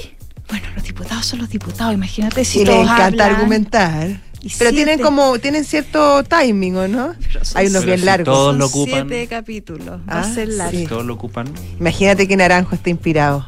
[0.49, 3.31] bueno, los diputados son los diputados, imagínate si y le todos encanta hablan.
[3.31, 4.07] argumentar.
[4.41, 7.13] Y Pero tienen como, tienen cierto timing, ¿o no?
[7.55, 8.25] Hay unos bien si largos.
[8.25, 9.07] todos son lo ocupan.
[9.07, 10.77] siete capítulos, va Ah, a ser largo.
[10.77, 10.85] sí.
[10.85, 11.47] Todos lo ocupan.
[11.79, 13.47] Imagínate que Naranjo está inspirado.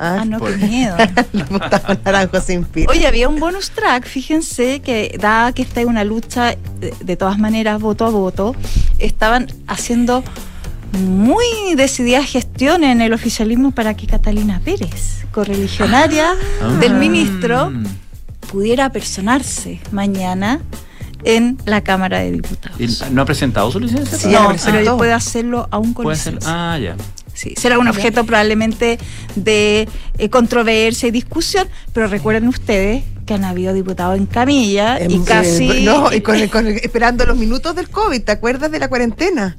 [0.00, 0.24] Ah, ¿Ah?
[0.24, 0.96] no, Por- qué miedo.
[2.04, 2.90] Naranjo se inspiran.
[2.96, 7.16] Oye, había un bonus track, fíjense que dada que esta es una lucha de, de
[7.16, 8.56] todas maneras voto a voto,
[8.98, 10.24] estaban haciendo
[10.98, 11.44] muy
[11.76, 16.68] decididas gestiones en el oficialismo para que Catalina Pérez, correligionaria Ah.
[16.80, 17.84] del ministro, Mm.
[18.50, 20.60] pudiera personarse mañana
[21.24, 22.78] en la Cámara de Diputados.
[22.80, 24.18] ¿Y ¿No ha presentado su licencia?
[24.18, 26.50] Sí, no, pero puede hacerlo aún con licencia.
[26.74, 26.96] Ah, ya.
[27.34, 28.98] Sí, será un objeto probablemente
[29.36, 35.14] de eh, controversia y discusión, pero recuerden ustedes que han habido diputados en camilla y
[35.14, 35.70] Em, casi...
[35.70, 38.78] eh, no, y con el- con el- esperando los minutos del COVID, ¿te acuerdas de
[38.80, 39.56] la cuarentena?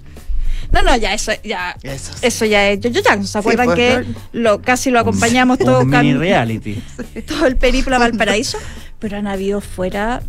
[0.73, 2.19] No, no, ya eso, ya, Eso sí.
[2.25, 2.79] eso ya es.
[2.79, 6.17] Yo, yo ya, ¿se acuerdan pues, que lo, casi lo acompañamos todo, Un mini cam-
[6.19, 6.83] reality.
[7.27, 8.57] todo el periplo a Valparaíso?
[8.99, 10.21] Pero han habido fuera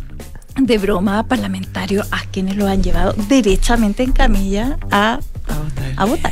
[0.57, 5.19] de broma parlamentarios a quienes lo han llevado derechamente en camilla a,
[5.97, 6.31] a votar.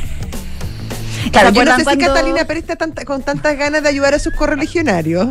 [1.32, 3.88] Claro, ¿Se yo no acuerdan sé si Catalina Pérez está tanta- con tantas ganas de
[3.88, 5.28] ayudar a sus correligionarios.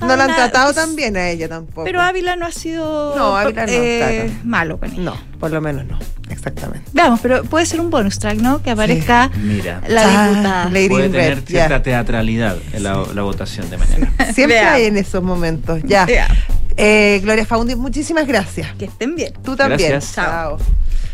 [0.00, 1.84] No la han tratado quiz- tan bien a ella tampoco.
[1.84, 4.40] Pero Ávila no ha sido No, Ávila no, eh, claro.
[4.44, 5.02] malo con ella.
[5.02, 5.98] No, por lo menos no.
[6.30, 6.88] Exactamente.
[6.92, 8.62] Veamos, pero puede ser un bonus track, ¿no?
[8.62, 9.82] Que aparezca Mira.
[9.88, 10.64] la Ah, diputada.
[10.70, 14.10] Lady Puede tener Red, cierta teatralidad en la, la votación de mañana.
[14.34, 14.72] Siempre Veamos.
[14.74, 15.80] hay en esos momentos.
[15.84, 16.06] Ya.
[16.06, 16.28] Ya.
[16.76, 18.74] Eh, Gloria Faundi, muchísimas gracias.
[18.78, 19.32] Que estén bien.
[19.44, 19.90] Tú también.
[19.90, 20.14] Gracias.
[20.14, 20.58] Chao.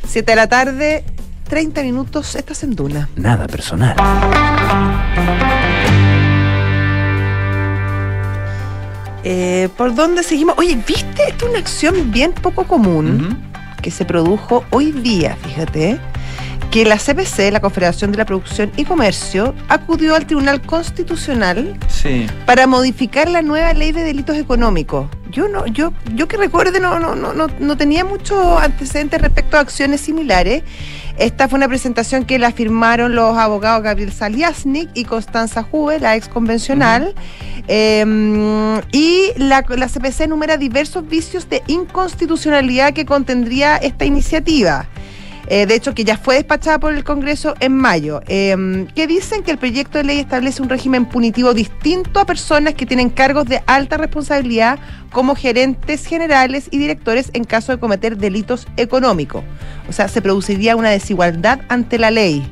[0.09, 1.05] Siete de la tarde,
[1.49, 3.09] 30 minutos, estás en Duna.
[3.17, 3.97] Nada personal.
[9.25, 10.57] Eh, ¿Por dónde seguimos?
[10.59, 11.23] Oye, ¿viste?
[11.29, 13.39] Esta es una acción bien poco común
[13.83, 15.99] que se produjo hoy día, fíjate,
[16.71, 22.27] que la CPC, la Confederación de la Producción y Comercio, acudió al Tribunal Constitucional Sí.
[22.47, 25.07] para modificar la nueva ley de delitos económicos.
[25.31, 29.57] Yo no, yo, yo que recuerde no, no, no, no, no tenía mucho antecedentes respecto
[29.57, 30.63] a acciones similares.
[31.21, 36.17] Esta fue una presentación que la firmaron los abogados Gabriel Saliasnik y Constanza Juve, la
[36.17, 37.15] ex convencional.
[37.69, 44.89] Eh, y la, la CPC enumera diversos vicios de inconstitucionalidad que contendría esta iniciativa.
[45.47, 49.43] Eh, de hecho, que ya fue despachada por el Congreso en mayo, eh, que dicen
[49.43, 53.47] que el proyecto de ley establece un régimen punitivo distinto a personas que tienen cargos
[53.47, 54.79] de alta responsabilidad
[55.11, 59.43] como gerentes generales y directores en caso de cometer delitos económicos.
[59.89, 62.51] O sea, se produciría una desigualdad ante la ley.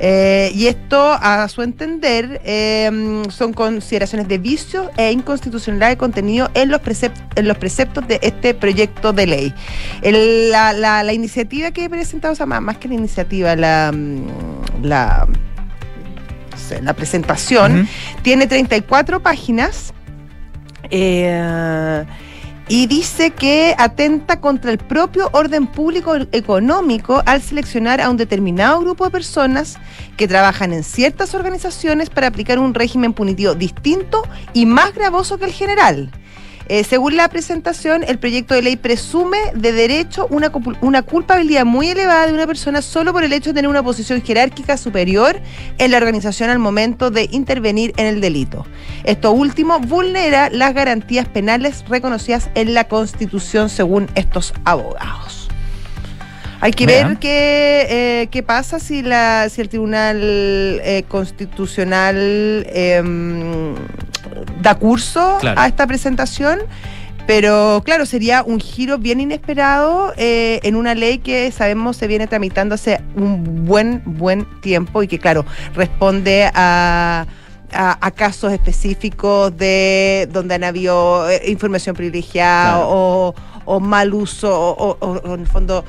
[0.00, 6.50] Eh, y esto, a su entender, eh, son consideraciones de vicios e inconstitucionalidad de contenido
[6.54, 9.54] en los, preceptos, en los preceptos de este proyecto de ley.
[10.02, 13.54] El- la, la- la iniciativa que he presentado, o sea, más, más que la iniciativa,
[13.54, 15.28] la, mm, la,
[16.82, 17.88] la presentación, Ujú.
[18.22, 19.92] tiene 34 páginas.
[20.90, 22.04] eh,
[22.68, 28.80] y dice que atenta contra el propio orden público económico al seleccionar a un determinado
[28.80, 29.76] grupo de personas
[30.16, 34.22] que trabajan en ciertas organizaciones para aplicar un régimen punitivo distinto
[34.54, 36.10] y más gravoso que el general.
[36.68, 40.50] Eh, según la presentación, el proyecto de ley presume de derecho una,
[40.80, 44.22] una culpabilidad muy elevada de una persona solo por el hecho de tener una posición
[44.22, 45.40] jerárquica superior
[45.78, 48.66] en la organización al momento de intervenir en el delito.
[49.04, 55.48] Esto último vulnera las garantías penales reconocidas en la Constitución según estos abogados.
[56.60, 57.08] Hay que Mira.
[57.08, 63.74] ver qué, eh, qué pasa si, la, si el Tribunal eh, Constitucional em,
[64.60, 65.60] da curso Claro.
[65.60, 66.60] a esta presentación.
[67.26, 72.26] Pero claro, sería un giro bien inesperado eh, en una ley que sabemos se viene
[72.26, 77.24] tramitando hace un buen, buen tiempo y que claro, responde a,
[77.72, 82.88] a- a casos específicos de donde han habido eh, información privilegiada Claro.
[82.90, 85.82] o, o mal uso o, o- o- o en el fondo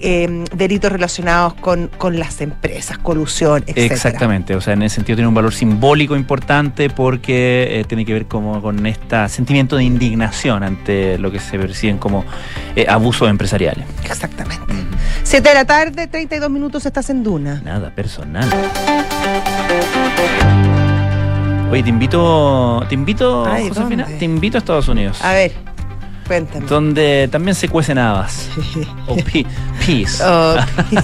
[0.00, 3.92] eh, delitos relacionados con, con las empresas, colusión, etc.
[3.92, 8.12] Exactamente, o sea, en ese sentido tiene un valor simbólico importante porque eh, tiene que
[8.12, 12.24] ver como con este sentimiento de indignación ante lo que se perciben como
[12.76, 13.86] eh, abusos empresariales.
[14.04, 14.74] Exactamente.
[15.22, 17.60] 7 de la tarde, 32 minutos, estás en Duna.
[17.64, 18.48] Nada personal.
[21.70, 25.52] Oye, te invito, te invito, Ay, Josefina, te invito a Estados Unidos, A ver,
[26.26, 26.66] cuéntame.
[26.66, 28.48] donde también se cuecen habas.
[29.06, 29.46] o pi-
[29.86, 30.22] peas.
[30.26, 30.56] Oh,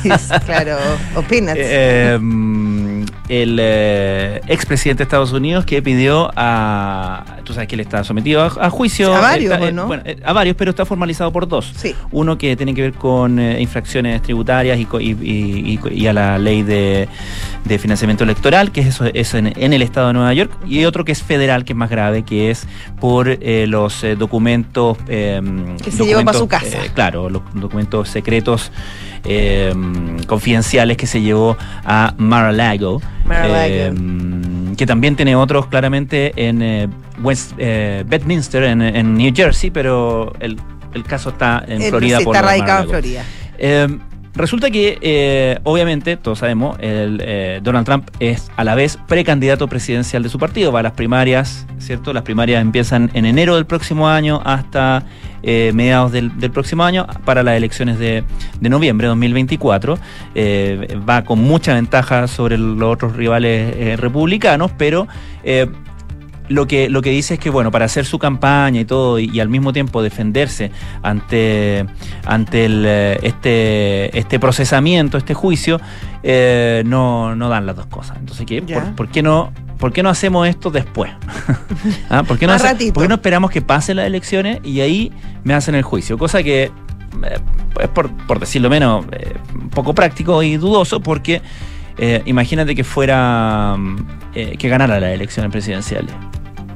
[0.02, 0.76] peace, claro,
[1.14, 1.54] o peanuts.
[1.62, 2.69] Eh, mm,
[3.30, 7.24] el eh, expresidente de Estados Unidos que pidió a.
[7.44, 9.14] Tú sabes que él está sometido a, a juicio.
[9.14, 9.86] A varios, Está- ¿o no?
[9.86, 11.72] bueno, eh, a varios, pero está formalizado por dos.
[11.76, 11.94] sí.
[12.12, 16.38] Uno que tiene que ver con eh, infracciones tributarias y, y- y- y- a la
[16.38, 17.08] ley de,
[17.64, 20.84] de financiamiento electoral, que es eso es en, en el estado de Nueva York, y
[20.84, 22.66] otro que es federal, que es más grave, que es
[23.00, 24.98] por eh, los eh, documentos.
[25.08, 25.40] eh,
[25.82, 26.84] Que se llevó pa' su documentos, casa.
[26.84, 28.72] eh, claro, los documentos secretos
[29.24, 29.74] eh,
[30.26, 33.00] confidenciales que se llevó a Mar-a-Lago.
[33.32, 33.92] Eh,
[34.76, 36.88] que también tiene otros claramente en eh,
[37.22, 40.58] West eh, Bedminster, en, en New Jersey, pero el,
[40.94, 42.18] el caso está en Eh, Florida.
[42.18, 42.88] sí, por está radicado en.
[42.88, 43.24] Florida.
[44.40, 49.68] Resulta que, eh, obviamente, todos sabemos, el, eh, Donald Trump es a la vez precandidato
[49.68, 50.72] presidencial de su partido.
[50.72, 52.14] Va a las primarias, ¿cierto?
[52.14, 55.04] Las primarias empiezan en enero del próximo año hasta
[55.42, 58.24] eh, mediados del, próximo año para las elecciones de,
[58.58, 59.98] de noviembre de 2024.
[60.34, 65.06] Eh, va con mucha ventaja sobre los otros rivales republicanos, pero...
[66.50, 69.30] lo que, lo que dice es que, bueno, para hacer su campaña y todo, y,
[69.32, 70.70] y al mismo tiempo defenderse
[71.02, 71.86] ante,
[72.26, 75.80] ante el, eh, este, este procesamiento, este juicio,
[76.24, 78.16] eh, no, no dan las dos cosas.
[78.18, 78.60] Entonces, ¿qué?
[78.62, 81.12] ¿Por, por qué no, ¿por qué no hacemos esto después?
[82.10, 82.24] ¿Ah?
[82.24, 85.12] ¿Por, qué no hace- por qué no esperamos que pasen las elecciones y ahí
[85.44, 86.18] me hacen el juicio?
[86.18, 86.70] Cosa que eh,
[87.80, 89.34] es, por, por decirlo menos, eh,
[89.72, 91.42] poco práctico y dudoso, porque
[91.96, 94.06] eh, imagínate que fuera mm,
[94.58, 96.12] que ganara las elecciones presidenciales.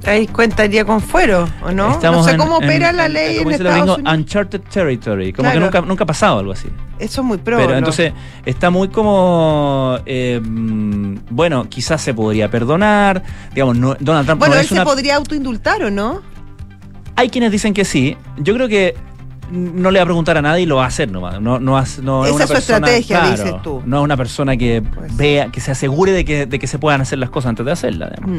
[0.06, 1.92] Ahí cuentaría con fuero, ¿o no?
[1.92, 4.14] Estamos no sé en- cómo opera en- la en- ley en los Estados Unidos.
[4.14, 5.58] Uncharted territory, como Claro.
[5.58, 6.68] que nunca, nunca ha pasado algo así.
[6.98, 7.56] Eso es muy pro.
[7.56, 8.12] Pero entonces
[8.44, 13.22] está muy como, eh, bueno, quizás se podría perdonar,
[13.54, 14.84] digamos, no- Donald Trump Bueno, no él es se una...
[14.84, 16.20] podría autoindultar, ¿o no?
[17.16, 18.94] Hay quienes dicen que sí, yo creo que
[19.54, 21.40] no le va a preguntar a nadie y lo va a hacer nomás.
[21.40, 23.82] No, no, no Esa una es su persona- estrategia, claro, dices tú.
[23.86, 25.16] No es una persona que Pues.
[25.16, 27.72] vea, que se asegure de que, de que se puedan hacer las cosas antes de
[27.72, 28.12] hacerlas.
[28.20, 28.36] Mm.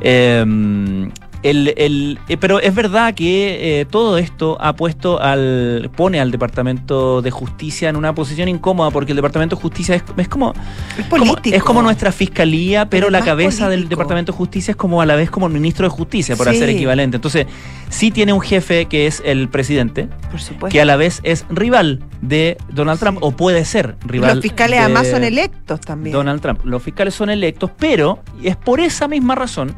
[0.00, 1.10] Eh,
[1.42, 6.30] el- el- eh, pero es verdad que eh, todo esto ha puesto al pone al
[6.30, 10.52] Departamento de Justicia en una posición incómoda porque el Departamento de Justicia es, es como,
[10.98, 11.56] Es como- político.
[11.56, 13.88] es como nuestra fiscalía, pero, es la cabeza del.
[13.88, 16.56] Departamento de Justicia es como a la vez como el ministro de Justicia, por Sí.
[16.56, 17.16] hacer equivalente.
[17.16, 17.46] Entonces,
[17.88, 20.68] sí tiene un jefe que es el presidente, Por supuesto.
[20.72, 24.34] que a la vez es rival de Donald Trump, o puede ser rival.
[24.36, 26.12] Los fiscales de además son electos también.
[26.14, 26.60] Donald Trump.
[26.64, 29.74] Los fiscales son electos, pero es por esa misma razón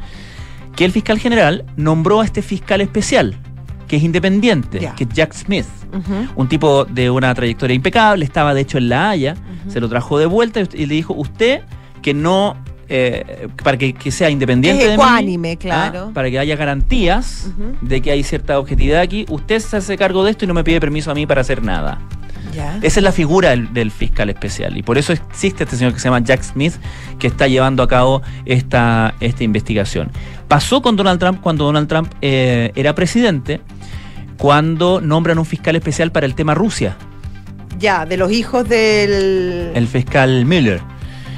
[0.81, 3.37] que el fiscal general nombró a este fiscal especial,
[3.87, 5.67] que es independiente, que es Jack Smith.
[6.37, 9.37] Un tipo de una trayectoria impecable, estaba de hecho en La Haya,
[9.69, 11.61] se lo trajo de vuelta y le dijo, usted
[12.01, 12.57] que no,
[12.89, 16.07] eh, para que, que sea independiente de mí, ecuánime, claro.
[16.09, 16.11] ¿ah?
[16.15, 17.51] para que haya garantías
[17.83, 20.65] de que hay cierta objetividad aquí, usted se hace cargo de esto y no me
[20.65, 21.99] pide permiso a mí para hacer nada.
[22.83, 26.01] Esa es la figura del, del fiscal especial y por eso existe este señor que
[26.01, 26.73] se llama Jack Smith
[27.19, 30.11] que está llevando a cabo esta, esta investigación.
[30.51, 33.61] Pasó con Donald Trump cuando Donald Trump eh, era presidente,
[34.37, 36.97] cuando nombran un fiscal especial para el tema Rusia,
[37.79, 39.71] Ya, de los hijos del.
[39.77, 40.81] el fiscal Miller.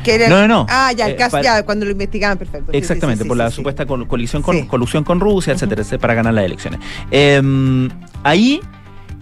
[0.03, 0.67] que era- No, no, no.
[0.71, 2.73] Ah, ya, el Eh, caso, para- ya, cuando lo investigaban, perfecto.
[2.73, 6.15] Sí, sí, Exactamente, sí, por la supuesta colisión con, colusión con Rusia, etcétera, etcétera, para
[6.15, 6.81] ganar las elecciones.
[7.11, 7.89] Eh,
[8.25, 8.61] ahí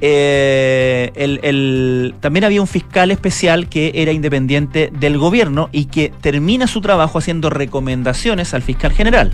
[0.03, 6.11] eh, el- el- también había un fiscal especial que era independiente del gobierno y que
[6.22, 9.32] termina su trabajo haciendo recomendaciones al fiscal general.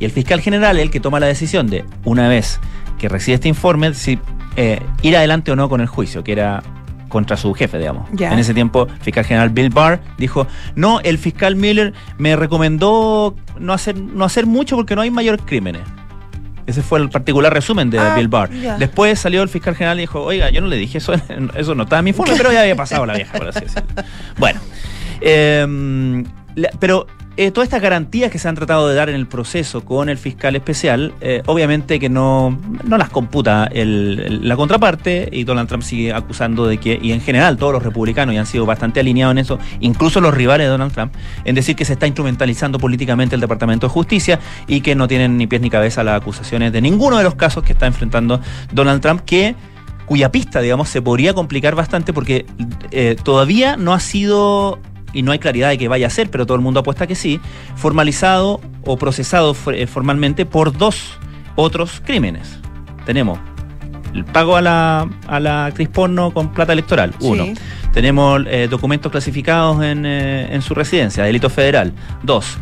[0.00, 2.58] Y el fiscal general es el que toma la decisión de, una vez
[2.98, 4.18] que recibe este informe, si
[4.56, 6.62] eh, ir adelante o no con el juicio, que era
[7.08, 8.08] contra su jefe, digamos.
[8.32, 13.34] En ese tiempo, el fiscal general Bill Barr dijo, no, el fiscal Miller me recomendó
[13.58, 15.82] no hacer, no hacer mucho porque no hay mayores crímenes.
[16.66, 18.48] Ese fue el particular resumen de Ah, Bill Barr.
[18.78, 21.12] Después salió el fiscal general y dijo, oiga, yo no le dije eso,
[21.56, 23.88] eso no estaba en mi informe, pero ya había pasado la vieja, por así decirlo.
[24.38, 24.60] Bueno,
[25.20, 26.24] eh,
[26.54, 27.06] la- pero
[27.40, 30.18] eh, todas estas garantías que se han tratado de dar en el proceso con el
[30.18, 36.12] fiscal especial, eh, obviamente que no, no las computa la contraparte y Donald Trump sigue
[36.12, 39.38] acusando de que, y en general todos los republicanos ya han sido bastante alineados en
[39.38, 41.14] eso, incluso los rivales de Donald Trump,
[41.46, 45.38] en decir que se está instrumentalizando políticamente el Departamento de Justicia y que no tienen
[45.38, 49.00] ni pies ni cabeza las acusaciones de ninguno de los casos que está enfrentando Donald
[49.00, 49.54] Trump, que
[50.10, 52.44] cuya pista, digamos, se podría complicar bastante porque
[52.90, 54.80] eh, todavía no ha sido,
[55.12, 57.14] y no hay claridad de que vaya a ser, pero todo el mundo apuesta que
[57.14, 57.40] sí,
[57.76, 61.18] formalizado o procesado eh, formalmente por dos
[61.56, 62.58] otros crímenes.
[63.04, 63.38] Tenemos
[64.14, 67.44] el pago a la, a la actriz porno con plata electoral, uno.
[67.44, 67.54] Sí.
[67.92, 71.92] Tenemos eh, documentos clasificados en, eh, en su residencia, delito federal,
[72.22, 72.58] dos.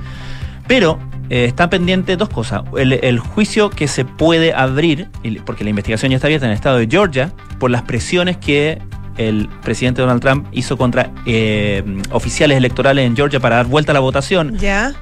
[0.66, 0.98] Pero
[1.30, 2.62] eh, están pendientes dos cosas.
[2.76, 5.08] El, el juicio que se puede abrir,
[5.44, 8.80] porque la investigación ya está abierta en el estado de Georgia, por las presiones que
[9.18, 13.94] el presidente Donald Trump hizo contra eh, oficiales electorales en Georgia para dar vuelta a
[13.94, 14.56] la votación.
[14.58, 14.92] Ya.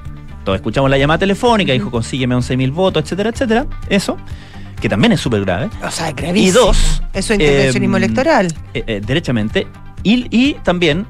[0.43, 3.65] Todos escuchamos la llamada telefónica, dijo consígueme 11.000 votos, etcétera, etcétera.
[3.89, 4.17] Eso,
[4.81, 5.69] que también es súper grave.
[5.85, 6.65] O sea, Y gravísimo.
[6.67, 8.47] dos, Eso es intervencionismo em, electoral.
[8.73, 9.67] eh, eh, derechamente.
[10.03, 11.05] Y, y también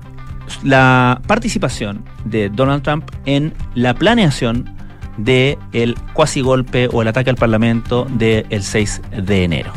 [0.64, 4.74] la participación de Donald Trump en la planeación
[5.18, 9.72] de el cuasi golpe o el ataque al Parlamento del 6 de enero.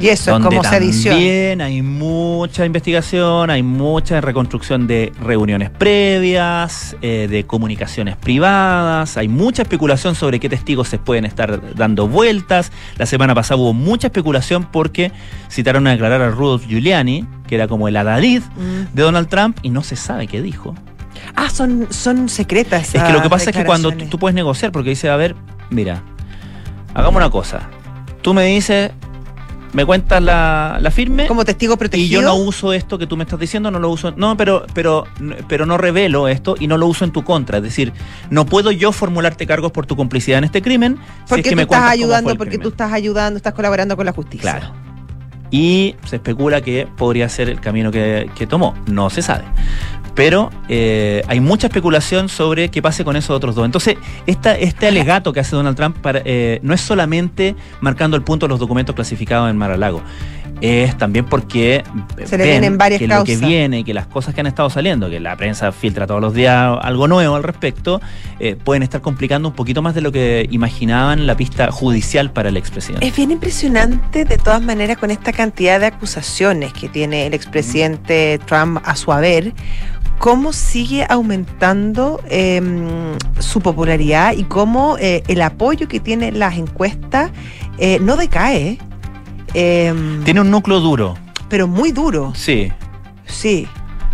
[0.00, 1.14] Y eso es donde como sedición.
[1.14, 9.28] también hay mucha investigación, hay mucha reconstrucción de reuniones previas, eh, de comunicaciones privadas, hay
[9.28, 12.70] mucha especulación sobre qué testigos se pueden estar dando vueltas.
[12.96, 15.10] La semana pasada hubo mucha especulación porque
[15.50, 18.94] citaron a declarar a Rudolph Giuliani, que era como el adalid Mm.
[18.94, 20.74] de Donald Trump, y no se sabe qué dijo.
[21.34, 22.94] Ah, son, son secretas.
[22.94, 25.34] Es que lo que pasa es que cuando tú puedes negociar, porque dice, a ver,
[25.70, 26.02] mira,
[26.94, 27.62] hagamos una cosa.
[28.22, 28.90] Tú me dices,
[29.72, 31.26] me cuentas la, la firme.
[31.26, 32.20] Como testigo Y protegido.
[32.20, 34.12] yo no uso esto que tú me estás diciendo, no lo uso.
[34.16, 35.04] No, pero, pero,
[35.48, 37.58] pero no revelo esto y no lo uso en tu contra.
[37.58, 37.92] Es decir,
[38.30, 40.96] no puedo yo formularte cargos por tu complicidad en este crimen.
[40.96, 42.62] si es porque que tú me estás ayudando, porque crimen.
[42.62, 44.52] tú estás ayudando, estás colaborando con la justicia.
[44.58, 44.72] Claro.
[45.50, 48.74] Y se especula que podría ser el camino que, que tomó.
[48.86, 49.44] No se sabe.
[50.18, 53.64] Pero eh, hay mucha especulación sobre qué pase con esos otros dos.
[53.64, 53.94] Entonces,
[54.26, 58.46] esta, este alegato que hace Donald Trump para, eh, no es solamente marcando el punto
[58.46, 60.02] de los documentos clasificados en Mar-a-Lago.
[60.60, 61.84] Es también porque
[62.24, 65.08] Se le vienen varias que lo que viene, que las cosas que han estado saliendo,
[65.08, 68.00] que la prensa filtra todos los días algo nuevo al respecto,
[68.40, 72.48] eh, pueden estar complicando un poquito más de lo que imaginaban la pista judicial para
[72.48, 73.06] el expresidente.
[73.06, 78.40] Es bien impresionante, de todas maneras, con esta cantidad de acusaciones que tiene el expresidente
[78.44, 79.52] Trump a su haber,
[80.18, 82.60] cómo sigue aumentando eh,
[83.38, 87.30] su popularidad y cómo eh, el apoyo que tiene las encuestas
[87.78, 88.78] eh, no decae,
[89.54, 89.94] eh,
[90.24, 91.16] Tiene un núcleo duro,
[91.48, 92.70] pero muy duro, sí.
[93.26, 93.66] sí.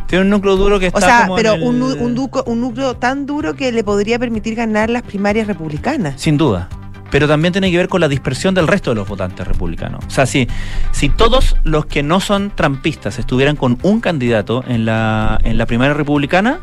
[0.06, 2.44] Tiene un núcleo duro que está O sea, como pero el- un, nu- un, duco-
[2.46, 6.20] un núcleo tan duro que le podría permitir ganar las primarias republicanas.
[6.20, 6.68] Sin duda.
[7.14, 10.04] Pero también tiene que ver con la dispersión del resto de los votantes republicanos.
[10.04, 10.48] O sea, si,
[10.90, 15.66] si todos los que no son trampistas estuvieran con un candidato en la, en la
[15.66, 16.58] primaria republicana,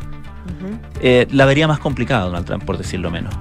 [1.00, 3.34] eh, la vería más complicada Donald Trump, por decirlo menos.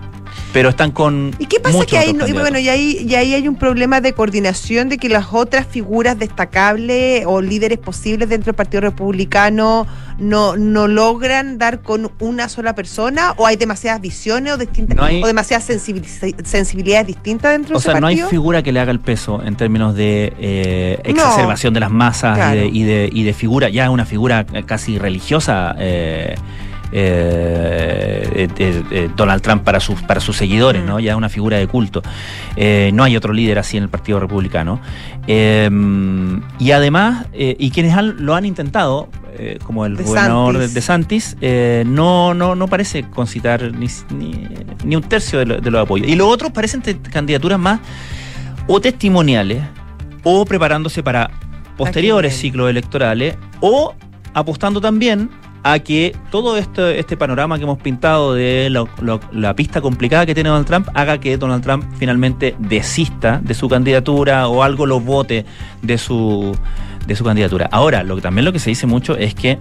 [0.53, 1.33] Pero están con.
[1.39, 3.55] ¿Y qué pasa que ahí, otros no- y bueno, y ahí, y ahí hay un
[3.55, 8.81] problema de coordinación de que las otras figuras destacables o líderes posibles dentro del Partido
[8.81, 9.87] Republicano
[10.19, 15.03] no, no logran dar con una sola persona o hay demasiadas visiones o distintas No
[15.03, 18.29] hay- o demasiadas sensibili- sensibilidades distintas dentro O de sea, ese no hay partido.
[18.29, 21.11] figura que le haga el peso en términos de eh, No.
[21.11, 22.55] exacerbación de las masas Claro.
[22.55, 25.75] y, de, y, de, y de figura, ya una figura casi religiosa.
[25.79, 26.35] eh,
[26.91, 30.99] eh, eh, eh, Donald Trump para sus, para sus seguidores, ¿no?
[30.99, 32.01] Ya es una figura de culto.
[32.55, 34.79] Eh, no hay otro líder así en el Partido Republicano.
[35.27, 35.69] Eh,
[36.59, 40.59] y además, eh, y quienes han- lo han intentado, eh, como el De gobernador de,
[40.67, 40.73] Santis.
[40.73, 44.47] de Santis, eh, no, no, no parece concitar ni, ni,
[44.83, 46.07] ni un tercio de, lo- de los apoyos.
[46.07, 46.81] Y los otros parecen
[47.11, 47.79] candidaturas más
[48.67, 49.63] o testimoniales
[50.23, 51.31] o preparándose para
[51.77, 53.95] posteriores ciclos electorales o
[54.33, 55.29] apostando también
[55.63, 58.89] a que todo esto, este panorama que hemos pintado de lo-
[59.31, 63.69] la pista complicada que tiene Donald Trump haga que Donald Trump finalmente desista de su
[63.69, 65.45] candidatura o algo lo vote
[65.83, 66.55] de su,
[67.05, 67.69] de su candidatura.
[67.71, 69.59] Ahora, lo que también lo que se dice mucho es que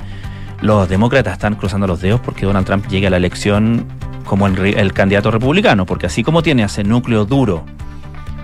[0.63, 3.85] los demócratas están cruzando los dedos porque Donald Trump llegue a la elección
[4.25, 7.65] como el, el candidato republicano, porque así como tiene ese núcleo duro,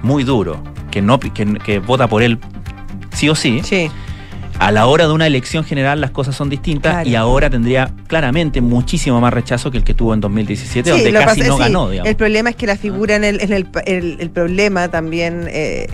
[0.03, 0.59] muy duro,
[0.91, 2.39] que no que, que vota por él
[3.13, 3.91] sí o sí, Sí.
[4.59, 7.09] A la hora de una elección general las cosas son distintas Claro.
[7.09, 11.13] y ahora tendría claramente muchísimo más rechazo que el que tuvo en 2017, Sí, donde
[11.13, 12.09] lo casi pasa no sí, ganó, digamos.
[12.11, 15.89] El problema es que la figura en el, en el, el- el problema también eh,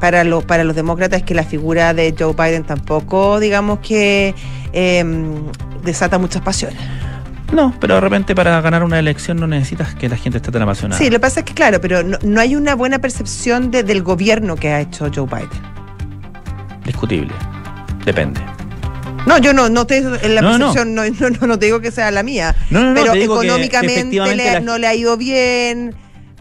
[0.00, 4.34] para, los para los demócratas es que la figura de Joe Biden tampoco, digamos que
[4.72, 5.04] eh,
[5.84, 6.78] desata muchas pasiones.
[7.52, 10.62] No, pero de repente para ganar una elección no necesitas que la gente esté tan
[10.62, 10.98] apasionada.
[10.98, 13.82] Sí, lo que pasa es que, claro, pero no, no hay una buena percepción de-
[13.82, 15.72] del gobierno que ha hecho Joe Biden.
[16.84, 17.32] Discutible.
[18.04, 18.40] Depende.
[19.26, 20.72] No, yo no, no te en la No, no.
[20.72, 21.02] percepción, no.
[21.04, 22.56] No, no, no te digo que sea la mía.
[22.70, 25.94] No, no, no, pero te económicamente le- la- no le ha ido bien.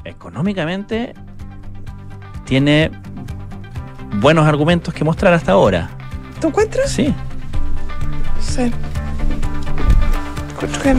[0.03, 1.13] Económicamente
[2.45, 2.89] tiene
[4.19, 5.89] buenos argumentos que mostrar hasta ahora.
[6.39, 6.89] ¿Tú encuentras?
[6.91, 7.13] Sí.
[8.39, 8.71] Sí.
[10.53, 10.93] Encuentro que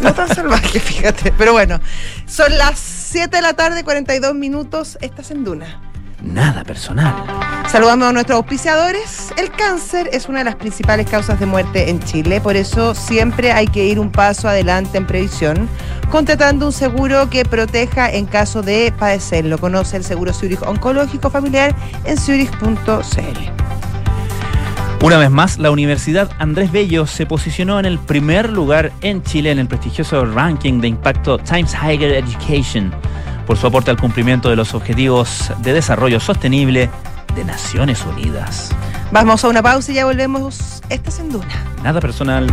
[0.00, 1.32] no tan salvaje, fíjate.
[1.38, 1.80] Pero bueno,
[2.26, 4.98] son las 7 de la tarde, 42 minutos.
[5.00, 5.80] Estás en Duna.
[6.22, 7.14] Nada personal.
[7.68, 9.32] Saludamos a nuestros auspiciadores.
[9.36, 13.52] El cáncer es una de las principales causas de muerte en Chile, por eso siempre
[13.52, 15.68] hay que ir un paso adelante en previsión,
[16.10, 19.56] contratando un seguro que proteja en caso de padecerlo.
[19.58, 22.82] Conoce el seguro Zurich Oncológico Familiar en zurich.cl.
[25.02, 29.50] Una vez más, la Universidad Andrés Bello se posicionó en el primer lugar en Chile
[29.50, 32.92] en el prestigioso ranking de impacto Times Higher Education
[33.46, 36.88] por su aporte al cumplimiento de los objetivos de desarrollo sostenible
[37.34, 38.70] de Naciones Unidas.
[39.10, 40.82] Vamos a una pausa y ya volvemos.
[40.88, 41.64] Estás en Duna.
[41.82, 42.46] Nada personal.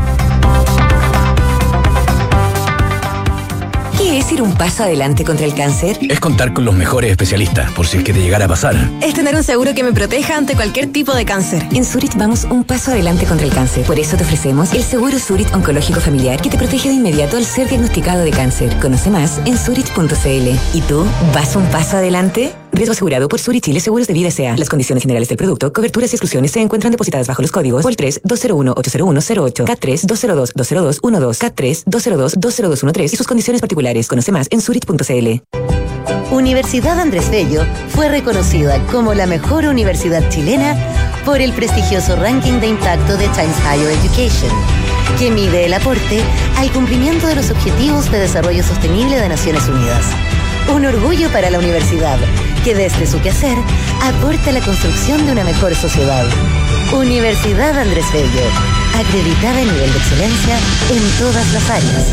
[3.99, 5.99] ¿Qué es ir un paso adelante contra el cáncer?
[6.09, 8.75] Es contar con los mejores especialistas, por si es que te llegara a pasar.
[9.01, 11.67] Es tener un seguro que me proteja ante cualquier tipo de cáncer.
[11.73, 13.85] En Zurich vamos un paso adelante contra el cáncer.
[13.85, 17.43] Por eso te ofrecemos el seguro Zurich Oncológico Familiar que te protege de inmediato al
[17.43, 18.73] ser diagnosticado de cáncer.
[18.79, 20.49] Conoce más en zurich.cl.
[20.73, 22.53] ¿Y tú vas un paso adelante?
[22.71, 24.55] Riesgo asegurado por Zurich Chile Seguros de Vida S.A.
[24.57, 27.95] Las condiciones generales del producto, coberturas y exclusiones se encuentran depositadas bajo los códigos POL
[27.95, 34.07] 3 201 80108 K3 202 20212 K3 202 20213 y sus condiciones particulares.
[34.07, 35.59] Conoce más en zurich.cl.
[36.31, 40.77] Universidad Andrés Bello fue reconocida como la mejor universidad chilena
[41.25, 44.51] por el prestigioso ranking de impacto de Times Higher Education,
[45.17, 46.21] que mide el aporte
[46.55, 50.05] al cumplimiento de los Objetivos de Desarrollo Sostenible de Naciones Unidas.
[50.73, 52.19] Un orgullo para la universidad,
[52.63, 53.57] que desde su quehacer
[54.01, 56.25] aporta la construcción de una mejor sociedad.
[56.93, 58.47] Universidad Andrés Bello,
[58.95, 60.57] acreditada en nivel de excelencia
[60.91, 62.05] en todas las áreas.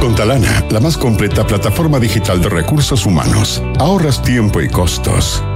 [0.00, 5.42] Con Talana, la más completa plataforma digital de recursos humanos, ahorras tiempo y costos.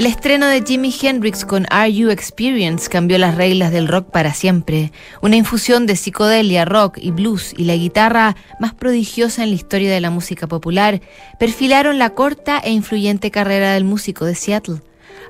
[0.00, 4.32] El estreno de Jimi Hendrix con Are You Experience cambió las reglas del rock para
[4.32, 4.92] siempre.
[5.20, 9.92] Una infusión de psicodelia, rock y blues y la guitarra más prodigiosa en la historia
[9.92, 11.02] de la música popular
[11.38, 14.80] perfilaron la corta e influyente carrera del músico de Seattle.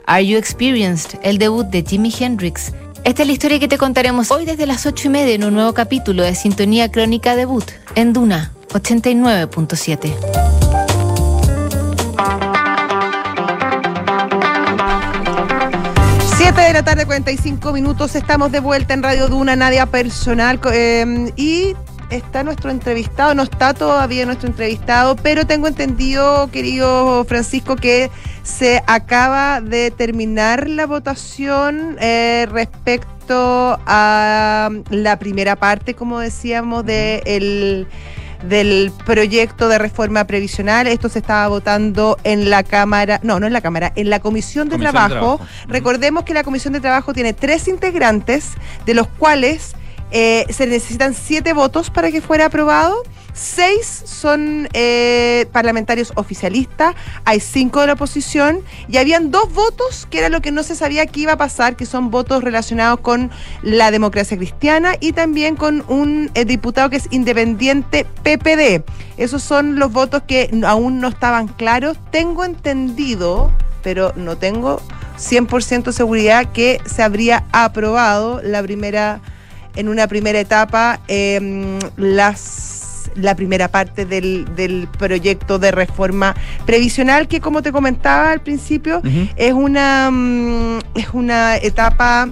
[0.06, 2.72] Are You Experienced, el debut de Jimi Hendrix.
[3.02, 5.54] Esta es la historia que te contaremos hoy desde las 8 y media en un
[5.54, 10.79] nuevo capítulo de Sintonía Crónica Debut en Duna 89.7.
[16.52, 18.16] Siete de la tarde, 45 minutos.
[18.16, 20.58] Estamos de vuelta en Radio Duna, Nadia Personal.
[20.72, 21.76] eh, y
[22.10, 28.10] está nuestro entrevistado, no está todavía nuestro entrevistado, pero tengo entendido, querido Francisco, que
[28.42, 37.22] se acaba de terminar la votación eh, respecto a la primera parte, como decíamos, de
[37.26, 37.86] el
[38.42, 40.86] del proyecto de reforma previsional.
[40.86, 44.68] Esto se estaba votando en la Cámara, no, no en la Cámara, en la Comisión
[44.68, 45.08] de, Comisión de.
[45.08, 45.40] Trabajo.
[45.68, 48.52] Recordemos que la Comisión de Trabajo tiene tres integrantes,
[48.86, 49.74] de los cuales
[50.10, 53.02] eh, se necesitan siete votos para que fuera aprobado.
[53.32, 56.94] Seis son eh, parlamentarios oficialistas,
[57.24, 60.74] hay cinco de la oposición y habían dos votos que era lo que no se
[60.74, 63.30] sabía que iba a pasar, que son votos relacionados con
[63.62, 68.84] la democracia cristiana y también con un eh, diputado que es independiente PPD.
[69.16, 71.96] Esos son los votos que aún no estaban claros.
[72.10, 73.50] Tengo entendido,
[73.82, 74.82] pero no tengo
[75.18, 79.20] 100% seguridad que se habría aprobado la primera
[79.76, 87.26] en una primera etapa eh, las la primera parte del, del proyecto de reforma previsional
[87.26, 89.00] que como te comentaba al principio
[89.36, 92.28] es una mm, es una etapa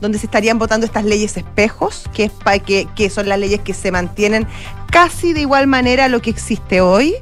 [0.00, 3.60] donde se estarían votando estas leyes espejos, que, es pa- que, que son las leyes
[3.60, 4.46] que se mantienen
[4.90, 7.14] casi de igual manera a lo que existe hoy.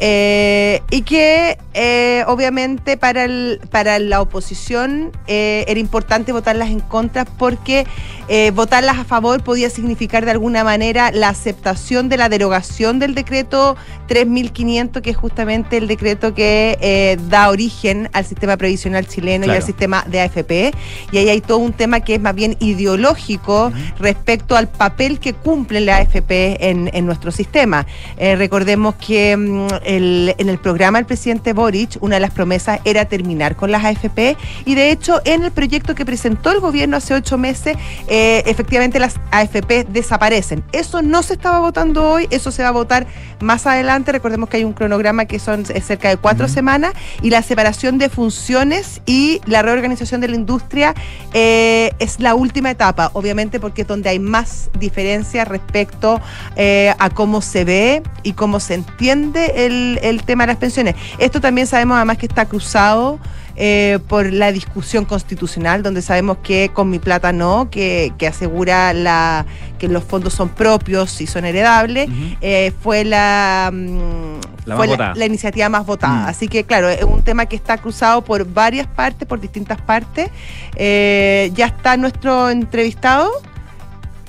[0.00, 6.80] eh, y que eh, obviamente para, el, para la oposición eh, era importante votarlas en
[6.80, 7.86] contra porque
[8.28, 13.14] eh, votarlas a favor podía significar de alguna manera la aceptación de la derogación del
[13.14, 13.76] decreto
[14.08, 19.50] 3500, que es justamente el decreto que eh, da origen al sistema previsional chileno y
[19.50, 20.72] al sistema de AFP.
[21.12, 25.32] Y ahí hay todo un tema que es más bien ideológico respecto al papel que
[25.34, 27.86] cumple la AFP en, en nuestro sistema.
[28.16, 32.80] Eh, recordemos que mm, el- en el programa del presidente Boric, una de las promesas
[32.84, 36.96] era terminar con las AFP y de hecho en el proyecto que presentó el gobierno
[36.96, 37.76] hace ocho meses,
[38.14, 40.62] eh, efectivamente las AFP desaparecen.
[40.70, 43.08] Eso no se estaba votando hoy, eso se va a votar
[43.40, 44.12] más adelante.
[44.12, 46.92] Recordemos que hay un cronograma que son eh, cerca de cuatro semanas
[47.22, 50.94] y la separación de funciones y la reorganización de la industria
[51.32, 56.20] eh, es la última etapa, obviamente porque es donde hay más diferencias respecto
[56.54, 60.94] eh, a cómo se ve y cómo se entiende el, el tema de las pensiones.
[61.18, 63.18] Esto también sabemos además que está cruzado
[63.56, 68.92] eh, por la discusión constitucional, donde sabemos que con mi plata no, que, que asegura
[68.92, 69.46] la,
[69.78, 72.08] que los fondos son propios y son heredables,
[72.40, 76.24] eh, fue la, mm, La fue la iniciativa más votada.
[76.24, 76.28] Mm.
[76.28, 80.30] Así que, claro, es un tema que está cruzado por varias partes, por distintas partes.
[80.76, 83.30] Eh, ya está nuestro entrevistado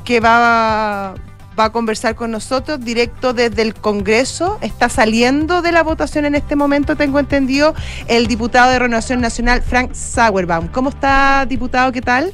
[0.04, 1.16] que va,
[1.58, 4.60] va a conversar con nosotros directo desde el Congreso.
[4.62, 7.74] Está saliendo de la votación en este momento, tengo entendido,
[8.08, 10.68] el diputado de Renovación Nacional, Frank Sauerbaum.
[10.68, 11.92] ¿Cómo está, diputado?
[11.92, 12.34] ¿Qué tal?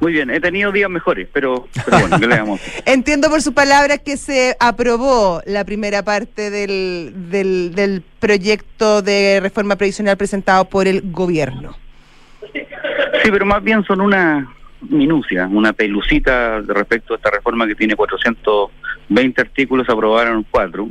[0.00, 2.60] Muy bien, he tenido días mejores, pero, pero bueno, ¿qué le damos?
[2.86, 9.40] Entiendo por sus palabras que se aprobó la primera parte del, del, del proyecto de
[9.42, 11.76] reforma previsional presentado por el gobierno.
[12.52, 14.48] Sí, pero más bien son una
[14.82, 20.88] minucia, una pelucita respecto a esta reforma que tiene 420 artículos, aprobaron cuatro,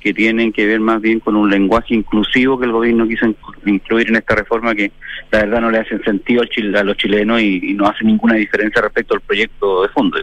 [0.00, 3.56] que tienen que ver más bien con un lenguaje inclusivo que el gobierno quiso inclu-
[3.66, 4.92] incluir en esta reforma que
[5.30, 8.80] la verdad no le hacen sentido a los chilenos y, y no hace ninguna diferencia
[8.80, 10.18] respecto al proyecto de fondo.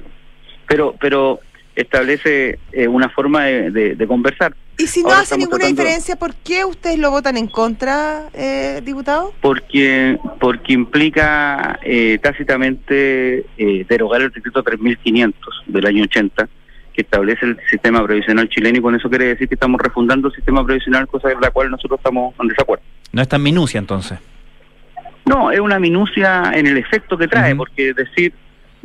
[0.67, 1.39] Pero, pero
[1.75, 4.55] establece eh, una forma de, de- de conversar.
[4.77, 8.23] Y si no Ahora hace ninguna tratando- diferencia, ¿por qué ustedes lo votan en contra,
[8.33, 9.33] eh, diputado?
[9.41, 16.49] porque porque implica eh, tácitamente eh, derogar el decreto 3500 del año 80
[16.93, 20.33] que establece el sistema previsional chileno y con eso quiere decir que estamos refundando el
[20.33, 22.83] sistema previsional, cosa de la cual nosotros estamos en desacuerdo.
[23.11, 24.17] No es tan minucia entonces.
[25.25, 28.33] No, es una minucia en el efecto que trae, porque decir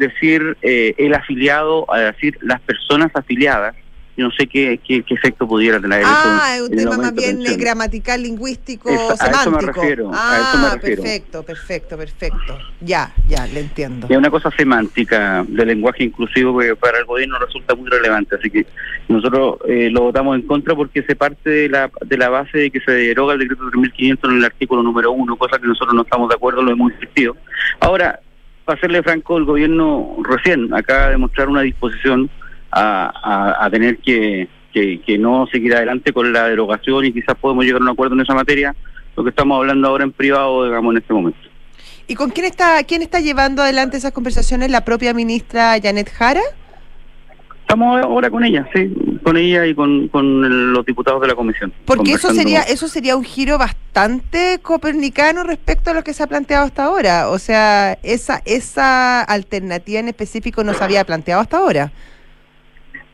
[0.01, 3.77] decir eh, el afiliado, a decir las personas afiliadas,
[4.17, 6.67] yo no sé qué, qué, qué efecto pudiera tener Ah, es eso.
[6.67, 9.73] un en el tema más bien gramatical, lingüístico, Eso- a eso me semántico.
[9.81, 11.03] refiero, a ah, eso me refiero.
[11.03, 12.59] perfecto, perfecto, perfecto.
[12.83, 14.09] Ya, ya, le entiendo.
[14.11, 18.37] Es una cosa semántica de lenguaje inclusivo que para el gobierno resulta muy relevante.
[18.37, 18.67] Así que
[19.09, 22.71] nosotros eh, lo votamos en contra porque se parte de la, de la base de
[22.71, 26.03] que se deroga el decreto 3500 en el artículo número uno, cosa que nosotros no
[26.03, 27.37] estamos de acuerdo, lo hemos insistido.
[27.79, 28.21] Ahora,
[28.65, 32.31] para serle franco, el gobierno recién acaba de mostrar una disposición
[32.71, 37.65] a, a- tener que, que, que no seguir adelante con la derogación y quizás podemos
[37.65, 38.75] llegar a un acuerdo en esa materia,
[39.17, 41.39] lo que estamos hablando ahora en privado, digamos, en este momento.
[42.07, 44.71] ¿Y con quién está, quién está llevando adelante esas conversaciones?
[44.71, 46.41] ¿La propia ministra Janet Jara?
[47.71, 48.93] Estamos ahora con ella, sí,
[49.23, 51.73] con ella y con, con el- los diputados de la comisión.
[51.85, 56.27] Porque eso sería, eso sería un giro bastante copernicano respecto a lo que se ha
[56.27, 57.29] planteado hasta ahora.
[57.29, 61.93] O sea, esa, esa alternativa en específico no se había planteado hasta ahora.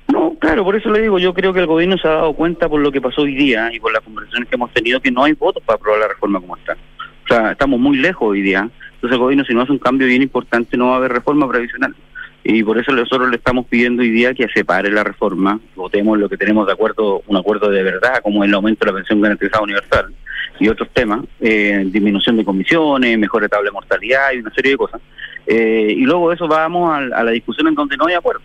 [0.09, 2.67] No, claro, por eso le digo, yo creo que el gobierno se ha dado cuenta
[2.67, 5.25] por lo que pasó hoy día y por las conversaciones que hemos tenido que no
[5.25, 6.73] hay votos para aprobar la reforma como está.
[6.73, 8.71] O sea, estamos muy lejos hoy día.
[8.95, 11.47] Entonces el gobierno si no hace un cambio bien importante no va a haber reforma
[11.47, 11.95] previsional.
[12.49, 16.29] Y por eso nosotros le estamos pidiendo hoy día que separe la reforma, votemos lo
[16.29, 19.65] que tenemos de acuerdo, un acuerdo de verdad, como el aumento de la pensión garantizada
[19.65, 20.15] universal
[20.61, 25.01] y otros temas, eh, disminución de comisiones, mejor estable mortalidad y una serie de cosas.
[25.47, 28.43] Eh, y luego de eso vamos a, a la discusión en donde no hay acuerdo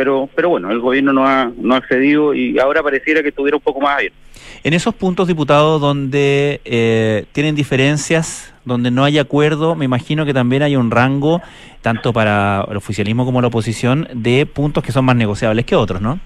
[0.00, 3.58] pero pero bueno, el gobierno no ha, no ha accedido y ahora pareciera que estuviera
[3.58, 4.16] un poco más abierto.
[4.62, 10.34] En esos puntos, diputados, donde eh, tienen diferencias, donde no hay acuerdo, me imagino que
[10.34, 11.40] también hay un rango,
[11.80, 16.02] tanto para el oficialismo como la oposición, de puntos que son más negociables que otros,
[16.02, 16.20] ¿no?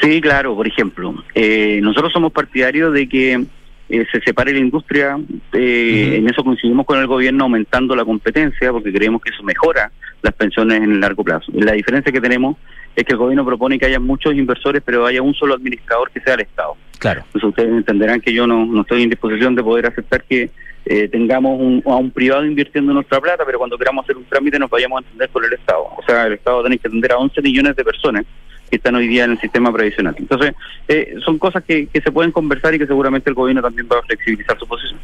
[0.00, 3.44] Sí, claro, por ejemplo, eh, nosotros somos partidarios de que
[3.88, 5.18] eh, se separe la industria,
[5.52, 9.90] eh, en eso coincidimos con el gobierno aumentando la competencia porque creemos que eso mejora
[10.22, 11.50] las pensiones en el largo plazo.
[11.54, 12.56] La diferencia que tenemos
[12.94, 16.20] es que el gobierno propone que haya muchos inversores, pero haya un solo administrador que
[16.20, 16.76] sea el Estado.
[16.98, 17.22] Claro.
[17.26, 20.50] Entonces ustedes entenderán que yo no, no estoy en disposición de poder aceptar que
[20.84, 24.58] eh, tengamos un, a un privado invirtiendo nuestra plata, pero cuando queramos hacer un trámite
[24.58, 25.84] nos vayamos a entender por el Estado.
[25.96, 28.24] O sea, el Estado tiene que atender a 11 millones de personas
[28.70, 30.14] que están hoy día en el sistema previsional.
[30.18, 30.54] Entonces,
[30.88, 33.98] eh, son cosas que, que se pueden conversar y que seguramente el gobierno también va
[33.98, 34.98] a flexibilizar su posición.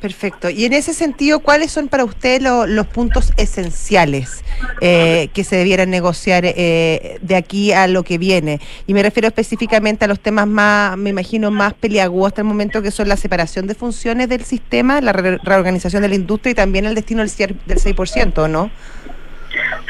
[0.00, 0.48] Perfecto.
[0.48, 4.44] Y en ese sentido, ¿cuáles son para usted lo- los puntos esenciales
[4.80, 8.60] eh, que se debieran negociar eh, de aquí a lo que viene?
[8.86, 12.80] Y me refiero específicamente a los temas más, me imagino, más peliagudos hasta el momento,
[12.80, 16.54] que son la separación de funciones del sistema, la re- reorganización de la industria y
[16.54, 18.70] también el destino del, del 6%, ¿o ¿no?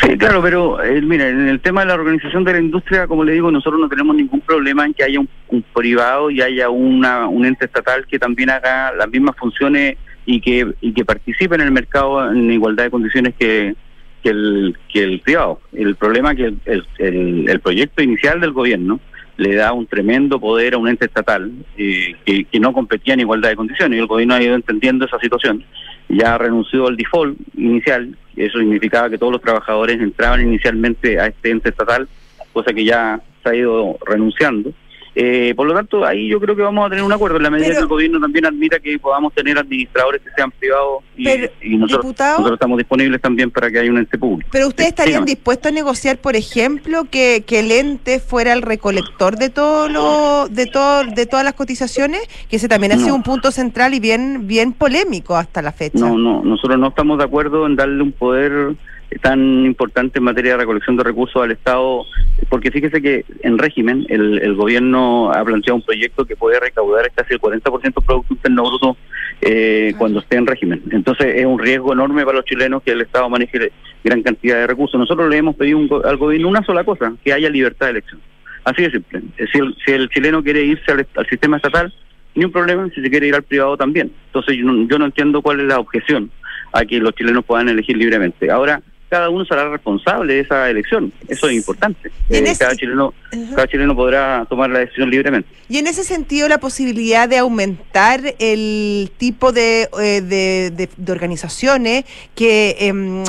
[0.00, 3.24] Sí, claro, pero eh, mira, en el tema de la organización de la industria, como
[3.24, 5.28] le digo, nosotros no tenemos ningún problema en que haya un,
[5.74, 9.96] privado y haya una, un ente estatal que también haga las mismas funciones
[10.26, 13.74] y que, y que participe en el mercado en igualdad de condiciones que,
[14.22, 15.60] que, el, que el privado.
[15.72, 19.00] El problema es que el, el, el- el proyecto inicial del gobierno
[19.36, 23.20] le da un tremendo poder a un ente estatal eh, que, que no competía en
[23.20, 25.64] igualdad de condiciones y el gobierno ha ido entendiendo esa situación.
[26.08, 31.50] Ya renunció al default inicial, eso significaba que todos los trabajadores entraban inicialmente a este
[31.50, 32.08] ente estatal,
[32.52, 34.72] cosa que ya se ha ido renunciando.
[35.20, 37.50] Eh, por lo tanto, ahí yo creo que vamos a tener un acuerdo en la
[37.50, 41.24] medida Pero- que el gobierno también admita que podamos tener administradores que sean privados y,
[41.24, 44.48] Pero, y nosotros, diputado- nosotros estamos disponibles también para que haya un ente público.
[44.52, 48.62] Pero ustedes Sí, estarían dispuestos a negociar, por ejemplo, que, que el ente fuera el
[48.62, 53.02] recolector de todo lo, de todo, de todas las cotizaciones, que ese también ha No.
[53.02, 55.98] sido un punto central y bien, bien polémico hasta la fecha.
[55.98, 58.76] No, no, nosotros no estamos de acuerdo en darle un poder
[59.22, 62.04] tan importante en materia de recolección de recursos al Estado,
[62.48, 67.10] porque fíjese que en régimen el, el gobierno ha planteado un proyecto que puede recaudar
[67.14, 68.96] casi el 40% del Producto Interno Bruto
[69.40, 70.82] eh, cuando esté en régimen.
[70.90, 73.72] Entonces es un riesgo enorme para los chilenos que el Estado maneje
[74.04, 74.98] gran cantidad de recursos.
[75.00, 78.20] Nosotros le hemos pedido un al gobierno una sola cosa, que haya libertad de elección.
[78.64, 79.22] Así de simple.
[79.38, 81.92] Eh, Si el, si el chileno quiere irse al, al sistema estatal,
[82.34, 84.12] ni un problema, si se quiere ir al privado también.
[84.26, 86.30] Entonces yo no, yo no entiendo cuál es la objeción
[86.72, 88.50] a que los chilenos puedan elegir libremente.
[88.50, 91.12] Ahora, cada uno será responsable de esa elección.
[91.28, 92.08] Eso es importante.
[92.28, 93.14] Eh, ese- cada chileno
[93.54, 95.48] cada chileno podrá tomar la decisión libremente.
[95.68, 101.12] Y en ese sentido, la posibilidad de aumentar el tipo de, eh, de, de- de
[101.12, 102.04] organizaciones
[102.34, 103.22] que em,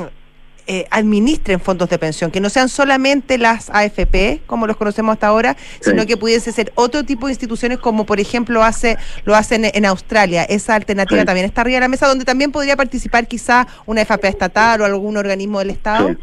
[0.71, 5.25] eh, administren fondos de pensión, que no sean solamente las AFP, como los conocemos hasta
[5.27, 8.95] ahora, sino que pudiese ser otro tipo de instituciones, como por ejemplo hace
[9.25, 10.43] lo hacen en Australia.
[10.43, 11.25] Esa alternativa Sí.
[11.25, 14.85] también está arriba de la mesa, donde también podría participar quizá una FP estatal o
[14.85, 16.09] algún organismo del Estado.
[16.09, 16.17] Sí.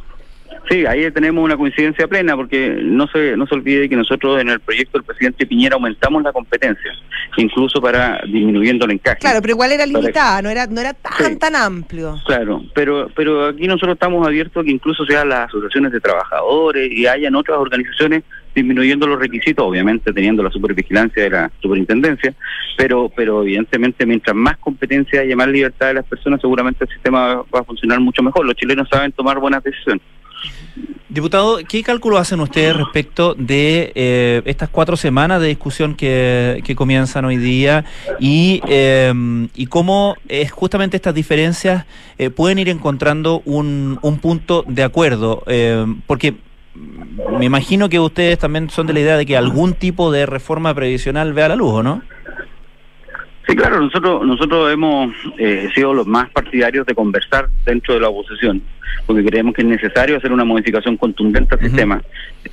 [0.68, 4.48] Sí, ahí tenemos una coincidencia plena porque no se no se olvide que nosotros en
[4.48, 6.92] el proyecto del presidente Piñera aumentamos la competencia,
[7.36, 9.18] incluso para disminuyendo el encaje.
[9.20, 11.36] Claro, pero igual era limitada, no era, no era tan, Sí.
[11.36, 12.16] tan amplio.
[12.26, 16.90] Claro, pero pero aquí nosotros estamos abiertos a que incluso sean las asociaciones de trabajadores
[16.90, 22.34] y hayan otras organizaciones disminuyendo los requisitos, obviamente teniendo la supervigilancia de la superintendencia,
[22.76, 27.36] pero pero evidentemente mientras más competencia haya más libertad de las personas, seguramente el sistema
[27.54, 28.44] va a funcionar mucho mejor.
[28.46, 30.02] Los chilenos saben tomar buenas decisiones.
[31.08, 37.24] Diputado, ¿qué cálculo hacen ustedes respecto de eh, estas cuatro semanas de discusión que, comienzan
[37.24, 37.84] hoy día
[38.18, 39.14] y, eh,
[39.54, 41.86] y cómo es justamente estas diferencias
[42.18, 45.42] eh, pueden ir encontrando un, un punto de acuerdo?
[45.46, 46.34] Eh, porque
[47.38, 50.74] me imagino que ustedes también son de la idea de que algún tipo de reforma
[50.74, 52.02] previsional vea la luz, ¿o no?
[53.46, 58.08] Sí, claro, nosotros nosotros hemos eh, sido los más partidarios de conversar dentro de la
[58.08, 58.60] oposición,
[59.06, 62.02] porque creemos que es necesario hacer una modificación contundente al sistema,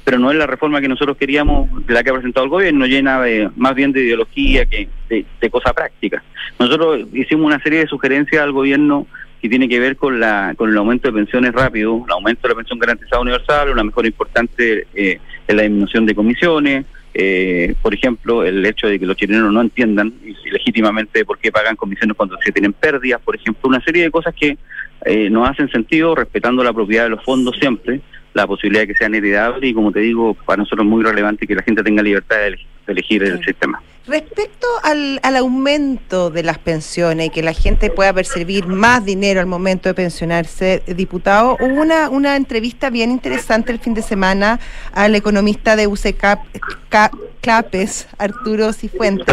[0.03, 2.85] pero no es la reforma que nosotros queríamos, de la que ha presentado el gobierno,
[2.85, 6.21] llena de más bien de ideología que de, de cosa práctica.
[6.59, 9.07] Nosotros hicimos una serie de sugerencias al gobierno
[9.41, 12.49] que tiene que ver con la con el aumento de pensiones rápido, el aumento de
[12.49, 17.93] la pensión garantizada universal, una mejora importante eh, en la disminución de comisiones, eh, por
[17.93, 20.14] ejemplo, el hecho de que los chilenos no entiendan
[20.51, 24.34] legítimamente por qué pagan comisiones cuando se tienen pérdidas, por ejemplo, una serie de cosas
[24.34, 24.57] que
[25.05, 28.01] eh, nos hacen sentido respetando la propiedad de los fondos siempre,
[28.34, 31.45] la posibilidad de que sean heredables y como te digo, para nosotros es muy relevante
[31.47, 32.57] que la gente tenga libertad de
[32.88, 33.81] elegir, el sistema.
[34.05, 39.39] Respecto al, al aumento de las pensiones y que la gente pueda percibir más dinero
[39.39, 44.59] al momento de pensionarse, diputado, hubo una, una entrevista bien interesante el fin de semana
[44.91, 46.39] al economista de UCCAP,
[46.89, 49.25] Ca- Clapes, Arturo Cifuentes.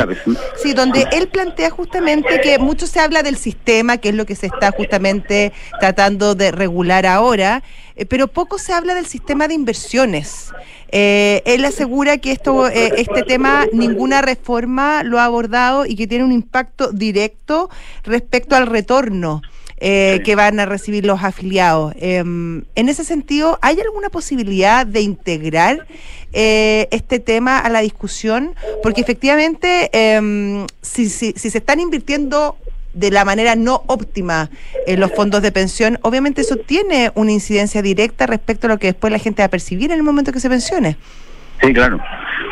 [0.62, 4.36] Sí, donde él plantea justamente que mucho se habla del sistema, que es lo que
[4.36, 7.64] se está justamente tratando de regular ahora,
[8.00, 10.52] eh, pero poco se habla del sistema de inversiones.
[10.90, 16.06] Eh, él asegura que esto, eh, este tema ninguna reforma lo ha abordado y que
[16.06, 17.68] tiene un impacto directo
[18.02, 19.42] respecto al retorno.
[19.82, 21.94] eh, que van a recibir los afiliados.
[21.96, 25.86] Em, en ese sentido, ¿hay alguna posibilidad de integrar
[26.34, 28.54] eh, este tema a la discusión?
[28.82, 32.58] Porque efectivamente, em, si, si, si se están invirtiendo
[32.92, 34.50] de la manera no óptima
[34.86, 38.88] en los fondos de pensión, obviamente eso tiene una incidencia directa respecto a lo que
[38.88, 40.96] después la gente va a percibir en el momento que se pensione.
[41.62, 42.00] Sí, claro.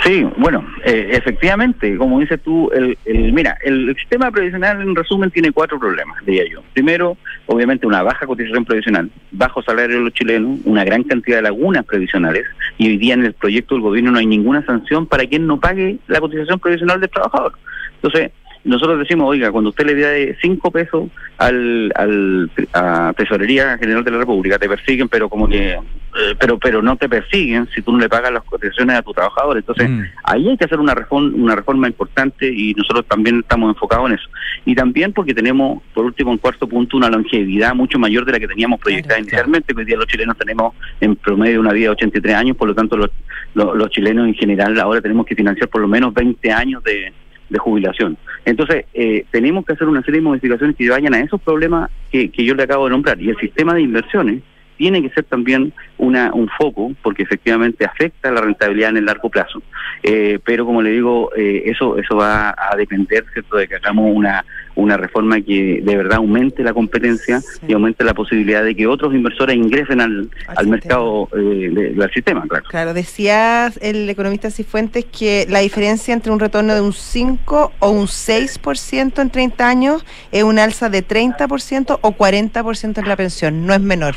[0.04, 5.30] Sí, bueno, eh, efectivamente, como dices tú, el, el- mira, el, sistema previsional en resumen
[5.30, 6.62] tiene cuatro problemas, diría yo.
[6.72, 7.16] Primero,
[7.46, 11.84] obviamente una baja cotización previsional, bajo salario de los chilenos, una gran cantidad de lagunas
[11.84, 12.44] previsionales
[12.76, 15.58] y hoy día en el proyecto del gobierno no hay ninguna sanción para quien no
[15.58, 17.52] pague la cotización previsional del trabajador.
[18.00, 18.30] Entonces,
[18.64, 24.10] nosotros decimos, oiga, cuando usted le dé cinco pesos al, al a Tesorería General de
[24.10, 27.92] la República, te persiguen, pero como que, eh, pero pero no te persiguen si tú
[27.92, 29.56] no le pagas las cotizaciones a tu trabajador.
[29.56, 30.02] Entonces, Mm.
[30.24, 34.16] ahí hay que hacer una reforma, una reforma importante y nosotros también estamos enfocados en
[34.16, 34.28] eso.
[34.64, 38.40] Y también porque tenemos, por último, en cuarto punto, una longevidad mucho mayor de la
[38.40, 41.90] que teníamos proyectada inicialmente, que hoy día los chilenos tenemos en promedio una vida de
[41.90, 43.10] 83 años, por lo tanto los,
[43.54, 47.12] los, los chilenos en general ahora tenemos que financiar por lo menos 20 años de,
[47.48, 48.16] de jubilación.
[48.44, 52.30] Entonces, eh, tenemos que hacer una serie de modificaciones que vayan a esos problemas que,
[52.30, 53.20] que yo le acabo de nombrar.
[53.20, 54.42] Y el sistema de inversiones
[54.78, 59.28] tiene que ser también una, un foco, porque efectivamente afecta la rentabilidad en el largo
[59.28, 59.60] plazo.
[60.02, 63.56] Eh, pero como le digo, eh, eso eso va a depender ¿cierto?
[63.56, 64.44] de que hagamos una,
[64.78, 69.12] una reforma que de verdad aumente la competencia y aumente la posibilidad de que otros
[69.12, 72.64] inversores ingresen al, al mercado eh, de- del sistema, claro.
[72.68, 77.90] Claro, decía el economista Cifuentes que la diferencia entre un retorno de un 5 o
[77.90, 83.66] un 6% en 30 años es un alza de 30% o 40% en la pensión,
[83.66, 84.14] no es menor.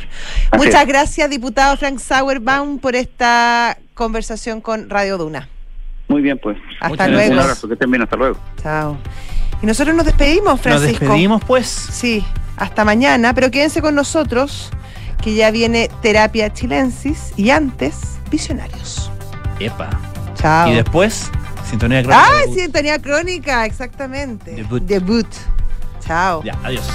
[0.51, 0.87] Así Muchas es.
[0.87, 5.49] gracias, diputado Frank Sauerbaum, por esta conversación con Radio Duna.
[6.07, 6.57] Muy bien, pues.
[6.81, 7.11] Hasta Muchas gracias.
[7.29, 7.33] luego.
[7.33, 8.37] Un abrazo, que estén bien, hasta luego.
[8.61, 8.97] Chao.
[9.61, 10.91] Y nosotros nos despedimos, Francisco.
[10.91, 11.67] Nos despedimos, pues.
[11.67, 12.25] Sí,
[12.57, 14.71] hasta mañana, pero quédense con nosotros,
[15.21, 19.11] que ya viene Terapia Chilensis y antes, Visionarios.
[19.59, 19.89] Epa.
[20.35, 20.71] Chao.
[20.71, 21.29] Y después,
[21.69, 22.25] sintonía crónica.
[22.25, 24.55] Ah, sí, tenía crónica, exactamente.
[24.55, 24.83] Debut.
[24.83, 25.27] Debut.
[26.05, 26.43] Chao.
[26.43, 26.87] Ya, adiós.